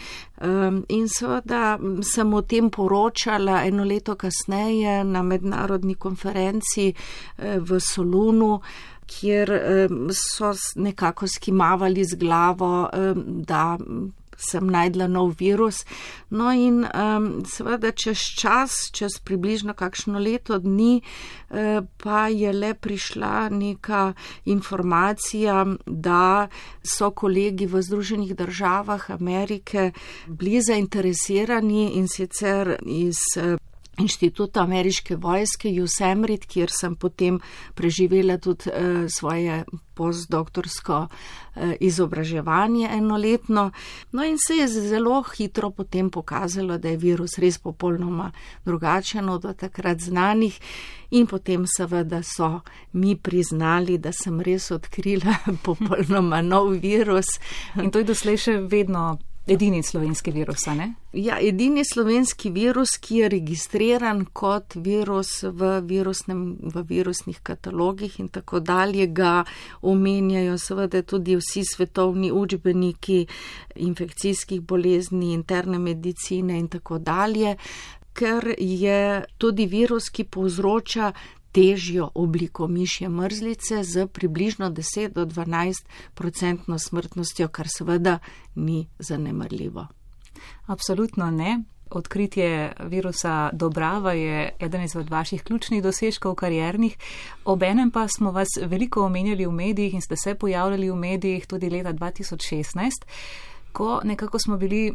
In 0.90 1.08
seveda 1.10 1.78
sem 2.32 2.34
o 2.34 2.42
tem 2.42 2.70
poročala 2.70 3.66
eno 3.66 3.84
leto 3.84 4.16
kasneje 4.16 5.04
na 5.04 5.22
mednarodni 5.22 5.96
konferenci 5.96 6.94
eh, 6.94 7.60
v 7.60 7.80
Solunu 7.80 8.62
kjer 9.12 9.50
so 10.16 10.54
nekako 10.76 11.28
skimavali 11.28 12.06
z 12.06 12.16
glavo, 12.16 12.88
da 13.26 13.78
sem 14.42 14.68
najdla 14.68 15.08
nov 15.08 15.36
virus. 15.40 15.86
No 16.30 16.52
in 16.52 16.84
um, 16.86 17.44
seveda 17.46 17.92
čez 17.92 18.18
čas, 18.40 18.90
čez 18.92 19.20
približno 19.24 19.74
kakšno 19.74 20.20
leto 20.20 20.58
dni, 20.60 21.02
uh, 21.02 21.86
pa 21.98 22.28
je 22.28 22.54
le 22.54 22.74
prišla 22.74 23.50
neka 23.50 24.14
informacija, 24.46 25.66
da 25.86 26.48
so 26.84 27.12
kolegi 27.12 27.66
v 27.66 27.82
Združenih 27.82 28.36
državah 28.36 29.12
Amerike 29.12 29.92
bili 30.28 30.62
zainteresirani 30.62 31.92
in 31.96 32.08
sicer 32.08 32.78
iz. 32.86 33.18
Inštituta 34.00 34.62
ameriške 34.62 35.16
vojske 35.16 35.70
USAMRID, 35.84 36.46
kjer 36.48 36.72
sem 36.72 36.96
potem 36.96 37.40
preživela 37.76 38.38
tudi 38.38 38.72
eh, 38.72 39.08
svoje 39.12 39.64
postdoktorsko 39.94 41.08
eh, 41.08 41.76
izobraževanje 41.80 42.88
enoletno. 42.92 43.72
No 44.12 44.24
in 44.24 44.38
se 44.48 44.56
je 44.56 44.68
zelo 44.68 45.24
hitro 45.36 45.70
potem 45.70 46.10
pokazalo, 46.10 46.78
da 46.78 46.90
je 46.90 46.98
virus 46.98 47.38
res 47.38 47.58
popolnoma 47.58 48.32
drugačen 48.66 49.30
od 49.30 49.58
takrat 49.58 50.00
znanih 50.00 50.60
in 51.12 51.28
potem 51.28 51.68
seveda 51.68 52.24
so 52.24 52.62
mi 52.94 53.16
priznali, 53.16 53.98
da 53.98 54.12
sem 54.12 54.42
res 54.42 54.72
odkrila 54.72 55.36
popolnoma 55.68 56.42
nov 56.42 56.70
virus. 56.80 57.28
In 57.76 57.92
to 57.92 58.00
je 58.00 58.08
doslej 58.08 58.38
še 58.38 58.58
vedno 58.72 59.20
Edini 59.48 59.84
slovenski 59.84 60.32
virus, 60.32 60.66
ne? 60.66 60.94
Ja, 61.14 61.40
edini 61.42 61.82
slovenski 61.86 62.52
virus, 62.54 62.92
ki 63.02 63.16
je 63.16 63.30
registriran 63.30 64.26
kot 64.34 64.76
virus 64.76 65.32
v, 65.44 65.72
virusnem, 65.82 66.44
v 66.62 66.84
virusnih 66.88 67.40
katalogih 67.44 68.20
in 68.20 68.30
tako 68.30 68.60
dalje, 68.60 69.08
ga 69.08 69.42
omenjajo 69.82 70.60
seveda 70.62 71.02
tudi 71.02 71.40
vsi 71.40 71.66
svetovni 71.66 72.32
učbeniki 72.32 73.26
infekcijskih 73.76 74.62
bolezni, 74.62 75.34
interne 75.34 75.80
medicine 75.80 76.60
in 76.60 76.70
tako 76.70 77.00
dalje, 77.00 77.58
ker 78.14 78.54
je 78.58 79.24
tudi 79.38 79.66
virus, 79.66 80.10
ki 80.14 80.24
povzroča 80.24 81.14
težjo 81.52 82.10
obliko 82.16 82.68
mišje 82.68 83.10
mrzlice 83.10 83.84
z 83.84 84.08
približno 84.08 84.70
10 84.70 85.14
do 85.14 85.26
12 85.26 85.84
odstotno 86.72 86.80
smrtnostjo, 86.80 87.48
kar 87.48 87.68
seveda 87.68 88.20
ni 88.56 88.88
zanemrljivo. 89.00 89.88
Absolutno 90.66 91.32
ne. 91.32 91.64
Odkritje 91.90 92.74
virusa 92.80 93.50
Dobrava 93.54 94.14
je 94.14 94.56
eden 94.60 94.84
izmed 94.84 95.10
vaših 95.10 95.44
ključnih 95.44 95.84
dosežkov 95.84 96.36
karjernih. 96.36 96.98
Obenem 97.46 97.92
pa 97.92 98.08
smo 98.08 98.32
vas 98.32 98.48
veliko 98.62 99.06
omenjali 99.06 99.46
v 99.46 99.52
medijih 99.52 99.94
in 99.94 100.02
ste 100.02 100.16
se 100.16 100.36
pojavljali 100.36 100.92
v 100.92 100.96
medijih 100.96 101.48
tudi 101.48 101.70
leta 101.70 101.94
2016, 101.94 102.92
ko 103.72 104.02
nekako 104.04 104.40
smo 104.40 104.58
bili 104.58 104.94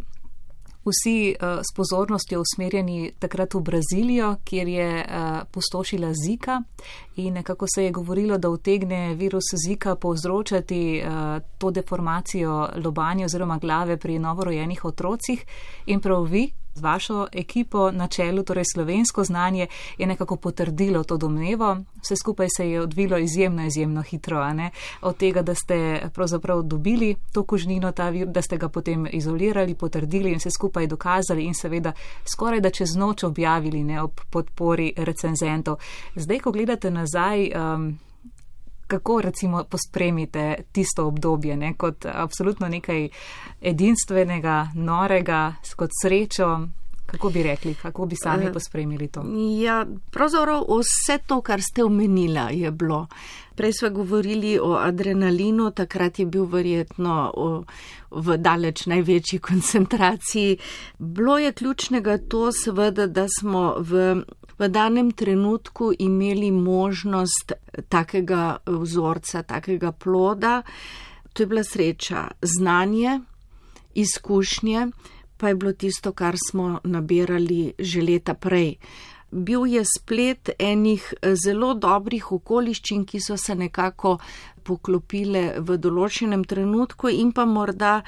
vsi 0.86 1.34
uh, 1.34 1.60
s 1.60 1.74
pozornostjo 1.76 2.40
usmerjeni 2.40 3.12
takrat 3.18 3.54
v 3.54 3.60
Brazilijo, 3.60 4.36
kjer 4.44 4.68
je 4.68 4.90
uh, 5.04 5.38
pustošila 5.50 6.12
Zika. 6.14 6.62
In 7.16 7.34
nekako 7.34 7.66
se 7.74 7.84
je 7.84 7.90
govorilo, 7.90 8.38
da 8.38 8.50
utegne 8.50 9.14
virus 9.14 9.44
Zika 9.66 9.94
povzročati 9.96 11.02
uh, 11.02 11.42
to 11.58 11.70
deformacijo 11.70 12.68
lobanja 12.84 13.24
oziroma 13.24 13.58
glave 13.58 13.96
pri 13.96 14.18
novorojenih 14.18 14.84
otrocih. 14.84 15.44
In 15.86 16.00
prav 16.00 16.22
vi, 16.22 16.50
z 16.76 16.80
vašo 16.80 17.26
ekipo 17.32 17.90
na 17.90 18.08
čelu, 18.08 18.42
torej 18.42 18.64
slovensko 18.74 19.24
znanje, 19.24 19.66
je 19.98 20.06
nekako 20.06 20.36
potrdilo 20.36 21.04
to 21.04 21.16
domnevo. 21.16 21.76
Vse 22.02 22.16
skupaj 22.16 22.46
se 22.56 22.70
je 22.70 22.80
odvilo 22.80 23.18
izjemno, 23.18 23.66
izjemno 23.66 24.02
hitro. 24.02 24.36
Od 25.00 25.16
tega, 25.16 25.42
da 25.42 25.54
ste 25.54 26.08
pravzaprav 26.14 26.62
dobili 26.62 27.16
to 27.32 27.42
kožnino, 27.42 27.92
ta 27.92 28.08
vir, 28.08 28.26
da 28.26 28.42
ste 28.42 28.56
ga 28.56 28.68
potem 28.68 29.06
izolirali, 29.12 29.74
potrdili 29.74 30.30
in 30.30 30.38
vse 30.38 30.50
skupaj 30.50 30.86
dokazali 30.86 31.44
in 31.44 31.54
seveda 31.54 31.92
skoraj 32.24 32.60
da 32.60 32.70
čez 32.70 32.96
noč 32.96 33.24
objavili 33.24 33.84
ne, 33.84 34.02
ob 34.02 34.20
podpori 34.30 34.92
recenzentov. 34.96 35.76
Zdaj, 36.14 36.40
ko 36.40 36.52
gledate 36.52 36.90
nazaj, 36.90 37.50
um, 37.54 37.98
kako 38.86 39.20
recimo 39.20 39.64
pospremite 39.64 40.54
tisto 40.72 41.06
obdobje, 41.06 41.56
ne, 41.56 41.74
kot 41.74 42.06
absolutno 42.06 42.68
nekaj 42.68 43.08
edinstvenega, 43.60 44.68
norega, 44.74 45.54
kot 45.76 45.90
srečo. 46.02 46.68
Kako 47.06 47.30
bi 47.30 47.42
rekli, 47.42 47.74
kako 47.74 48.06
bi 48.06 48.16
sami 48.16 48.44
eh, 48.44 48.52
pospremili 48.52 49.08
to? 49.08 49.22
Ja, 49.62 49.86
pravzaprav 50.10 50.64
vse 50.68 51.18
to, 51.26 51.40
kar 51.40 51.62
ste 51.62 51.84
omenila, 51.84 52.48
je 52.50 52.70
bilo. 52.70 53.06
Prej 53.54 53.72
smo 53.72 53.90
govorili 53.90 54.58
o 54.58 54.72
adrenalinu, 54.74 55.70
takrat 55.70 56.18
je 56.18 56.26
bil 56.26 56.44
verjetno 56.44 57.32
v 58.10 58.36
daleč 58.36 58.86
največji 58.86 59.38
koncentraciji. 59.48 60.58
Bilo 60.98 61.38
je 61.38 61.52
ključnega 61.52 62.18
to, 62.18 62.52
seveda, 62.52 63.06
da 63.06 63.26
smo 63.40 63.74
v 63.78 64.24
v 64.58 64.68
danem 64.68 65.10
trenutku 65.12 65.92
imeli 65.98 66.50
možnost 66.50 67.52
takega 67.88 68.56
vzorca, 68.66 69.42
takega 69.42 69.92
ploda. 69.92 70.62
To 71.32 71.42
je 71.42 71.46
bila 71.46 71.64
sreča, 71.64 72.30
znanje, 72.42 73.20
izkušnje, 73.94 74.86
pa 75.36 75.48
je 75.48 75.54
bilo 75.54 75.72
tisto, 75.72 76.12
kar 76.12 76.36
smo 76.48 76.80
nabirali 76.84 77.74
že 77.78 78.02
leta 78.02 78.34
prej. 78.34 78.76
Bil 79.30 79.66
je 79.66 79.82
splet 79.84 80.50
enih 80.58 81.14
eh, 81.22 81.34
zelo 81.34 81.74
dobrih 81.74 82.32
okoliščin, 82.32 83.04
ki 83.04 83.20
so 83.20 83.36
se 83.36 83.54
nekako 83.54 84.18
poklopile 84.64 85.60
v 85.60 85.76
določenem 85.78 86.44
trenutku 86.44 87.08
in 87.08 87.32
pa 87.32 87.44
morda 87.44 88.00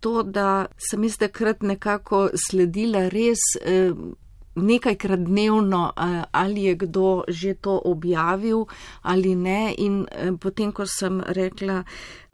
to, 0.00 0.22
da 0.22 0.68
sem 0.76 1.04
jaz 1.04 1.18
takrat 1.24 1.62
nekako 1.62 2.28
sledila 2.46 3.08
res 3.12 3.42
eh, 3.60 3.92
nekajkrat 4.62 5.20
dnevno, 5.20 5.92
ali 6.32 6.62
je 6.62 6.74
kdo 6.74 7.24
že 7.28 7.54
to 7.54 7.80
objavil 7.84 8.66
ali 9.02 9.34
ne. 9.34 9.74
In 9.78 10.06
eh, 10.10 10.32
potem, 10.40 10.72
ko 10.72 10.86
sem 10.86 11.20
rekla 11.20 11.84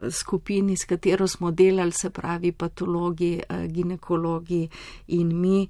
skupini, 0.09 0.77
s 0.77 0.85
katero 0.85 1.27
smo 1.27 1.51
delali, 1.51 1.91
se 1.91 2.09
pravi 2.09 2.51
patologi, 2.51 3.41
eh, 3.49 3.67
ginekologi 3.67 4.69
in 5.07 5.39
mi, 5.39 5.67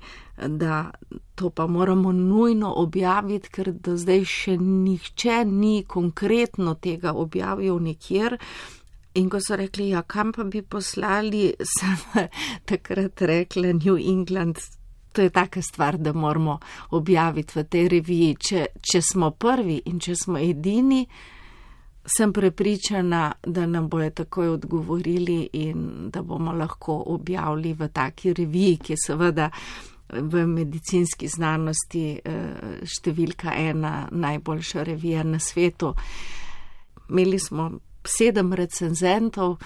da 0.47 0.91
to 1.35 1.49
pa 1.49 1.67
moramo 1.67 2.11
nujno 2.11 2.73
objaviti, 2.77 3.49
ker 3.49 3.71
do 3.71 3.97
zdaj 3.97 4.23
še 4.25 4.57
nihče 4.57 5.43
ni 5.45 5.83
konkretno 5.87 6.75
tega 6.75 7.13
objavil 7.13 7.79
nikjer. 7.79 8.37
In 9.15 9.29
ko 9.29 9.39
so 9.39 9.55
rekli, 9.55 9.89
ja, 9.93 10.01
kam 10.03 10.33
pa 10.35 10.43
bi 10.43 10.61
poslali, 10.61 11.53
sem 11.75 12.25
takrat 12.65 13.21
rekla 13.21 13.71
New 13.73 13.95
England 13.97 14.59
to 15.15 15.21
je 15.21 15.29
taka 15.29 15.61
stvar, 15.61 15.97
da 15.97 16.13
moramo 16.13 16.59
objaviti 16.89 17.59
v 17.59 17.63
tej 17.63 17.87
reviji. 17.87 18.35
Če, 18.35 18.65
če 18.83 19.01
smo 19.01 19.31
prvi 19.31 19.79
in 19.87 19.99
če 19.99 20.15
smo 20.19 20.39
edini, 20.39 21.05
sem 22.05 22.33
prepričana, 22.33 23.31
da 23.47 23.65
nam 23.65 23.87
bojo 23.89 24.09
takoj 24.11 24.49
odgovorili 24.57 25.39
in 25.53 26.09
da 26.11 26.21
bomo 26.21 26.51
lahko 26.53 26.99
objavili 27.15 27.73
v 27.73 27.87
taki 27.87 28.33
reviji, 28.33 28.77
ki 28.77 28.93
je 28.93 28.97
seveda 29.05 29.49
v 30.09 30.45
medicinski 30.45 31.31
znanosti 31.31 32.05
eh, 32.19 32.83
številka 32.85 33.55
ena 33.57 34.09
najboljša 34.11 34.83
revija 34.83 35.23
na 35.23 35.39
svetu. 35.39 35.95
Imeli 37.09 37.39
smo 37.39 37.71
sedem 38.05 38.53
recenzentov, 38.53 39.57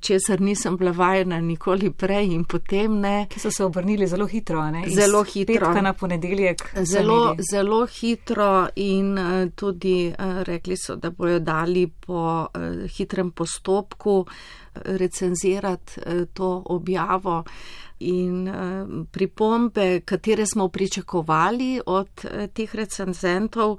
česar 0.00 0.40
nisem 0.40 0.76
bila 0.76 0.90
vajena 0.90 1.40
nikoli 1.40 1.90
prej 1.90 2.32
in 2.34 2.44
potem 2.44 3.00
ne. 3.00 3.26
Ki 3.30 3.40
so 3.40 3.50
se 3.50 3.64
obrnili 3.64 4.06
zelo 4.06 4.26
hitro, 4.26 4.62
ne? 4.70 4.84
Zelo 4.88 5.22
hitro. 5.24 5.72
Na 5.82 5.92
ponedeljek. 5.92 6.62
Zelo, 6.82 7.36
zelo 7.50 7.86
hitro 7.86 8.68
in 8.76 9.18
uh, 9.18 9.50
tudi 9.54 10.08
uh, 10.18 10.42
rekli 10.42 10.76
so, 10.76 10.96
da 10.96 11.10
bojo 11.10 11.38
dali 11.38 11.86
po 11.86 12.46
uh, 12.46 12.88
hitrem 12.96 13.30
postopku 13.30 14.26
recenzirati 14.74 16.00
to 16.32 16.62
objavo. 16.66 17.44
In 17.98 18.48
pripombe, 19.10 20.00
katere 20.00 20.46
smo 20.46 20.68
pričakovali 20.68 21.80
od 21.86 22.24
teh 22.54 22.74
recenzentov, 22.74 23.76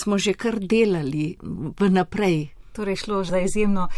smo 0.00 0.18
že 0.18 0.32
kar 0.32 0.58
delali 0.58 1.36
vnaprej, 1.80 2.48
torej 2.78 2.96
šlo 3.02 3.22
za 3.24 3.38
izjemno 3.42 3.88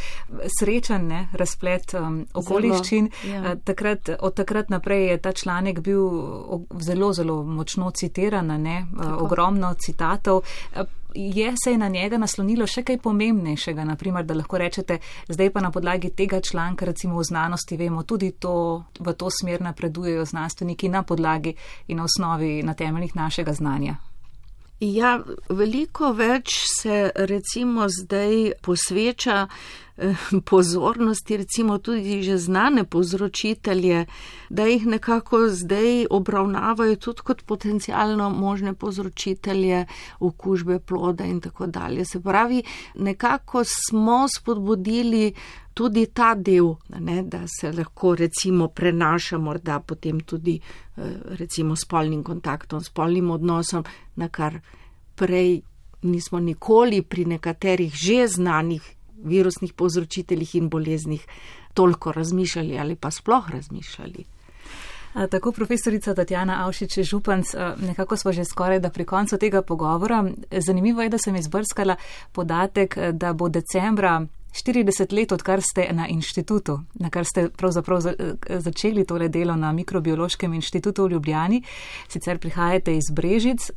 srečen 0.58 1.06
ne, 1.06 1.26
razplet 1.32 1.94
um, 1.94 2.22
okoliščin. 2.34 3.10
Zelo, 3.22 3.34
ja. 3.34 3.52
Eh, 3.52 3.58
takrat, 3.64 4.10
od 4.20 4.34
takrat 4.34 4.70
naprej 4.72 5.06
je 5.10 5.18
ta 5.20 5.32
članek 5.32 5.80
bil 5.84 6.06
zelo, 6.80 7.12
zelo 7.12 7.42
močno 7.44 7.90
citiran, 7.90 8.46
ne, 8.62 8.78
eh, 8.80 9.12
ogromno 9.20 9.74
citatov. 9.74 10.42
Eh, 10.74 10.84
je 11.14 11.54
se 11.64 11.72
je 11.72 11.78
na 11.78 11.88
njega 11.88 12.18
naslonilo 12.18 12.66
še 12.66 12.84
kaj 12.86 13.00
pomembnejšega, 13.02 13.84
naprimer, 13.84 14.24
da 14.24 14.34
lahko 14.34 14.58
rečete, 14.58 14.98
zdaj 15.28 15.50
pa 15.50 15.60
na 15.60 15.70
podlagi 15.70 16.10
tega 16.14 16.40
članka, 16.40 16.86
recimo 16.86 17.18
v 17.18 17.24
znanosti, 17.24 17.76
vemo 17.76 18.02
tudi 18.02 18.30
to, 18.30 18.84
v 19.00 19.14
to 19.18 19.30
smer 19.40 19.62
napredujejo 19.62 20.24
znanstveniki 20.24 20.88
na 20.88 21.02
podlagi 21.02 21.54
in 21.88 21.98
na 21.98 22.06
osnovi, 22.06 22.62
na 22.62 22.74
temeljih 22.74 23.16
našega 23.16 23.52
znanja. 23.52 23.98
Ja, 24.80 25.18
veliko 25.52 26.14
več 26.16 26.54
se 26.80 27.10
recimo 27.28 27.84
zdaj 27.92 28.52
posveča 28.64 29.42
pozornosti, 30.50 31.36
recimo 31.36 31.78
tudi 31.78 32.22
že 32.22 32.38
znane 32.38 32.84
povzročitelje, 32.84 34.06
da 34.50 34.64
jih 34.64 34.86
nekako 34.86 35.48
zdaj 35.48 36.06
obravnavajo 36.10 36.96
tudi 36.96 37.20
kot 37.20 37.42
potencijalno 37.42 38.30
možne 38.30 38.74
povzročitelje 38.74 39.86
okužbe 40.20 40.78
ploda 40.78 41.24
in 41.24 41.40
tako 41.40 41.66
dalje. 41.66 42.04
Se 42.04 42.20
pravi, 42.20 42.62
nekako 42.94 43.64
smo 43.64 44.26
spodbudili 44.28 45.32
tudi 45.74 46.06
ta 46.06 46.34
del, 46.34 46.74
ne, 46.98 47.22
da 47.22 47.46
se 47.46 47.72
lahko 47.72 48.14
recimo 48.14 48.68
prenaša 48.68 49.38
morda 49.38 49.80
potem 49.80 50.20
tudi 50.20 50.60
eh, 50.96 51.02
recimo 51.24 51.76
spolnim 51.76 52.24
kontaktom, 52.24 52.80
spolnim 52.80 53.30
odnosom, 53.30 53.84
na 54.16 54.28
kar 54.28 54.60
prej 55.14 55.60
nismo 56.02 56.40
nikoli 56.40 57.02
pri 57.02 57.24
nekaterih 57.24 57.94
že 57.94 58.26
znanih 58.28 58.96
virusnih 59.24 59.72
povzročiteljih 59.72 60.54
in 60.54 60.68
boleznih 60.68 61.26
toliko 61.74 62.12
razmišljali 62.12 62.78
ali 62.78 62.96
pa 62.96 63.10
sploh 63.10 63.50
razmišljali. 63.50 64.24
Tako, 65.30 65.52
profesorica 65.52 66.14
Tatjana 66.14 66.66
Avšič 66.66 66.98
Županc, 67.02 67.46
nekako 67.82 68.16
smo 68.16 68.32
že 68.32 68.44
skoraj 68.44 68.78
da 68.80 68.90
pri 68.90 69.04
koncu 69.04 69.38
tega 69.38 69.62
pogovora. 69.62 70.24
Zanimivo 70.50 71.02
je, 71.02 71.08
da 71.08 71.18
sem 71.18 71.36
izbrskala 71.36 71.96
podatek, 72.32 72.98
da 73.12 73.32
bo 73.32 73.48
decembra 73.48 74.26
40 74.52 75.12
let, 75.12 75.32
odkar 75.32 75.60
ste 75.62 75.88
na 75.92 76.08
inštitutu, 76.08 76.80
na 76.94 77.10
kar 77.10 77.24
ste 77.24 77.48
pravzaprav 77.48 78.00
začeli 78.58 79.04
tole 79.04 79.28
delo 79.28 79.56
na 79.56 79.72
Mikrobiološkem 79.72 80.54
inštitutu 80.54 81.04
v 81.04 81.10
Ljubljani, 81.10 81.62
sicer 82.08 82.38
prihajate 82.38 82.96
iz 82.96 83.10
Brežic. 83.12 83.70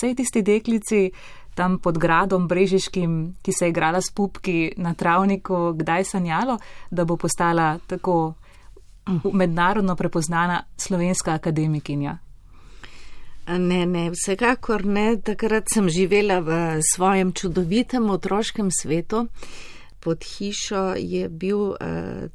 Sej 0.00 0.14
tisti 0.14 0.42
deklici 0.42 1.10
tam 1.56 1.78
pod 1.80 1.98
gradom 1.98 2.48
Brežiškim, 2.48 3.36
ki 3.42 3.52
se 3.52 3.66
je 3.66 3.72
igrala 3.72 4.00
s 4.00 4.12
pupki 4.14 4.72
na 4.76 4.94
travniku, 4.94 5.72
kdaj 5.72 6.04
sanjalo, 6.04 6.58
da 6.90 7.04
bo 7.04 7.16
postala 7.16 7.78
tako 7.86 8.34
mednarodno 9.32 9.96
prepoznana 9.96 10.62
slovenska 10.76 11.34
akademikinja? 11.34 12.18
Ne, 13.46 13.86
ne, 13.86 14.10
vsekakor 14.10 14.84
ne. 14.84 15.16
Takrat 15.22 15.70
sem 15.74 15.88
živela 15.88 16.40
v 16.42 16.82
svojem 16.94 17.32
čudovitem 17.32 18.10
otroškem 18.10 18.70
svetu 18.70 19.26
pod 20.06 20.24
hišo 20.24 20.94
je 20.98 21.28
bil 21.28 21.58
uh, 21.58 21.76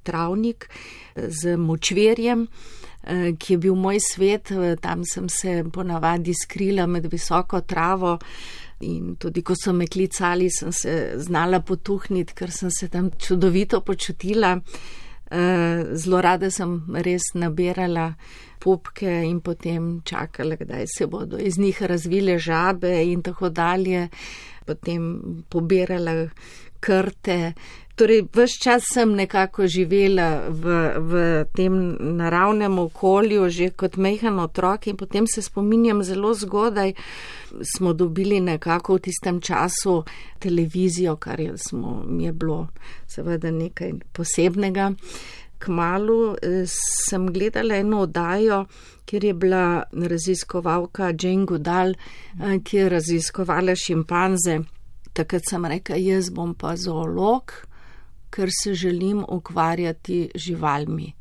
travnik 0.03 0.67
eh, 0.67 1.29
z 1.31 1.55
močverjem, 1.57 2.43
uh, 2.43 3.31
ki 3.39 3.53
je 3.53 3.57
bil 3.57 3.77
moj 3.79 4.01
svet. 4.03 4.51
Uh, 4.51 4.75
tam 4.75 5.05
sem 5.07 5.29
se 5.31 5.61
ponavadi 5.73 6.35
skrila 6.35 6.87
med 6.87 7.07
visoko 7.11 7.61
travo. 7.61 8.17
In 8.81 9.15
tudi, 9.19 9.43
ko 9.45 9.53
so 9.55 9.73
me 9.73 9.85
klicali, 9.87 10.49
sem 10.49 10.71
se 10.73 11.13
znala 11.21 11.61
potuhniti, 11.61 12.33
ker 12.33 12.51
sem 12.51 12.71
se 12.71 12.87
tam 12.89 13.11
čudovito 13.17 13.81
počutila. 13.81 14.55
Zelo 15.31 16.21
rada 16.21 16.49
sem 16.51 16.73
res 17.05 17.31
nabirala 17.39 18.09
popke 18.61 19.21
in 19.25 19.39
potem 19.41 20.01
čakala, 20.03 20.57
kdaj 20.59 20.85
se 20.91 21.07
bodo 21.07 21.37
iz 21.39 21.57
njih 21.59 21.81
razvile 21.81 22.37
žabe 22.39 22.91
in 23.05 23.21
tako 23.21 23.49
dalje. 23.49 24.09
Potem 24.65 25.43
pobirala 25.49 26.27
krte. 26.81 27.53
Torej, 28.01 28.23
vse 28.33 28.57
čas 28.59 28.83
sem 28.93 29.11
nekako 29.13 29.67
živela 29.67 30.49
v, 30.49 30.63
v 30.97 31.11
tem 31.53 31.75
naravnem 32.17 32.79
okolju, 32.79 33.45
že 33.49 33.67
kot 33.77 33.99
mehan 34.01 34.39
otrok 34.41 34.87
in 34.89 34.97
potem 34.97 35.27
se 35.29 35.41
spominjam 35.45 36.01
zelo 36.03 36.33
zgodaj, 36.33 36.95
smo 37.61 37.93
dobili 37.93 38.39
nekako 38.41 38.97
v 38.97 39.03
tistem 39.05 39.37
času 39.41 40.01
televizijo, 40.39 41.15
kar 41.21 41.39
je, 41.39 41.53
smo, 41.57 42.01
je 42.19 42.33
bilo 42.33 42.67
seveda 43.05 43.51
nekaj 43.51 43.93
posebnega. 44.17 44.91
Kmalu 45.61 46.35
eh, 46.41 46.65
sem 47.05 47.29
gledala 47.29 47.77
eno 47.85 48.01
oddajo, 48.09 48.65
kjer 49.05 49.23
je 49.23 49.33
bila 49.33 49.83
raziskovalka 49.93 51.13
Jane 51.13 51.45
Goodall, 51.45 51.93
eh, 51.93 52.59
ki 52.63 52.77
je 52.77 52.89
raziskovala 52.89 53.75
šimpanze. 53.75 54.63
Takrat 55.13 55.45
sem 55.49 55.65
rekel, 55.65 56.01
jaz 56.01 56.33
bom 56.33 56.55
pa 56.57 56.73
zoolog, 56.75 57.69
ker 58.31 58.49
se 58.63 58.73
želim 58.73 59.23
ukvarjati 59.27 60.31
živalmi. 60.35 61.13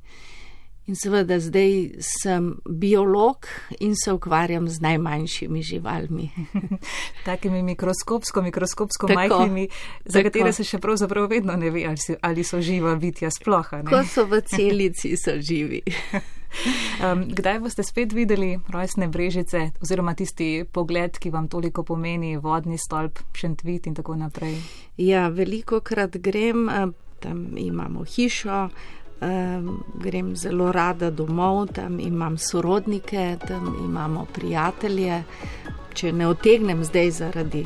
In 0.89 0.97
seveda 0.97 1.37
zdaj 1.39 2.01
sem 2.01 2.55
biolog 2.68 3.47
in 3.81 3.93
se 3.97 4.12
ukvarjam 4.12 4.68
z 4.68 4.81
najmanjšimi 4.81 5.62
živalmi. 5.62 6.31
Takimi 7.28 7.62
mikroskopsko, 7.62 8.43
mikroskopsko 8.43 9.07
tako, 9.07 9.18
majhnimi, 9.18 9.68
za 10.05 10.18
tako. 10.18 10.24
katere 10.24 10.53
se 10.53 10.64
še 10.64 10.78
pravzaprav 10.78 11.28
vedno 11.31 11.57
ne 11.57 11.70
ve, 11.70 11.85
ali, 11.87 12.18
ali 12.22 12.45
so 12.45 12.61
živa 12.61 12.97
bitja 12.97 13.31
sploh. 13.31 13.70
Ko 13.87 14.03
so 14.09 14.26
v 14.26 14.43
celici, 14.43 15.16
so 15.16 15.37
živi. 15.39 15.83
Um, 16.99 17.28
kdaj 17.31 17.61
boste 17.62 17.83
spet 17.87 18.12
videli 18.12 18.59
rojstne 18.68 19.07
brežice 19.09 19.70
oziroma 19.83 20.16
tisti 20.18 20.64
pogled, 20.66 21.14
ki 21.22 21.31
vam 21.31 21.47
toliko 21.49 21.85
pomeni, 21.87 22.37
vodni 22.43 22.78
stolp, 22.78 23.22
šentvit 23.39 23.87
in 23.87 23.95
tako 23.95 24.16
naprej? 24.18 24.57
Ja, 24.99 25.28
veliko 25.31 25.78
krat 25.81 26.18
grem, 26.18 26.66
tam 27.20 27.45
imamo 27.57 28.05
hišo, 28.05 28.68
Um, 29.21 29.85
grem 29.95 30.37
zelo 30.37 30.73
rada 30.73 31.11
domov, 31.11 31.66
tam 31.77 32.01
imam 32.01 32.39
sorodnike, 32.39 33.37
tam 33.49 33.77
imamo 33.85 34.27
prijatelje. 34.33 35.23
Če 35.95 36.12
ne 36.12 36.27
otegnem 36.27 36.85
zdaj 36.85 37.11
zaradi 37.11 37.64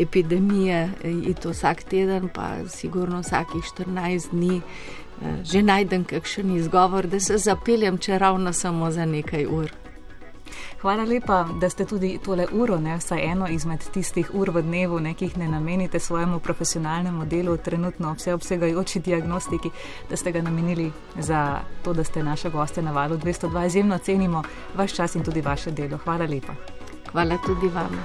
epidemije, 0.00 0.90
je 1.04 1.34
to 1.34 1.52
vsak 1.52 1.84
teden, 1.84 2.28
pa 2.34 2.64
sigurno 2.68 3.20
vsakih 3.20 3.62
14 3.76 4.30
dni, 4.32 4.60
eh, 4.60 5.44
že 5.44 5.62
najdem 5.62 6.04
kakšen 6.04 6.56
izgovor, 6.56 7.06
da 7.06 7.20
se 7.20 7.38
zapeljem, 7.38 7.98
če 7.98 8.18
ravno 8.18 8.52
samo 8.52 8.90
za 8.90 9.04
nekaj 9.04 9.46
ur. 9.46 9.70
Hvala 10.80 11.04
lepa, 11.04 11.46
da 11.60 11.70
ste 11.70 11.84
tudi 11.84 12.18
tole 12.24 12.46
uro, 12.52 12.78
ne, 12.80 12.96
vsaj 12.96 13.22
eno 13.24 13.48
izmed 13.48 13.84
tistih 13.92 14.30
ur 14.34 14.50
v 14.50 14.62
dnevu, 14.62 15.00
nekih 15.00 15.36
ne 15.38 15.48
namenite 15.48 15.98
svojemu 15.98 16.38
profesionalnemu 16.40 17.24
delu, 17.24 17.56
trenutno 17.56 18.14
vseobsegajoči 18.14 19.00
diagnostiki, 19.00 19.70
da 20.10 20.16
ste 20.16 20.32
ga 20.32 20.42
namenili 20.42 20.92
za 21.18 21.60
to, 21.82 21.92
da 21.92 22.04
ste 22.04 22.22
naše 22.22 22.50
goste 22.50 22.82
na 22.82 22.92
valu 22.92 23.16
202. 23.16 23.66
Izjemno 23.66 23.98
cenimo 23.98 24.42
vaš 24.76 24.94
čas 24.94 25.14
in 25.14 25.24
tudi 25.24 25.40
vaše 25.40 25.70
delo. 25.70 25.98
Hvala 26.04 26.26
lepa. 26.26 26.54
Hvala 27.12 27.38
tudi 27.46 27.68
vam. 27.68 28.04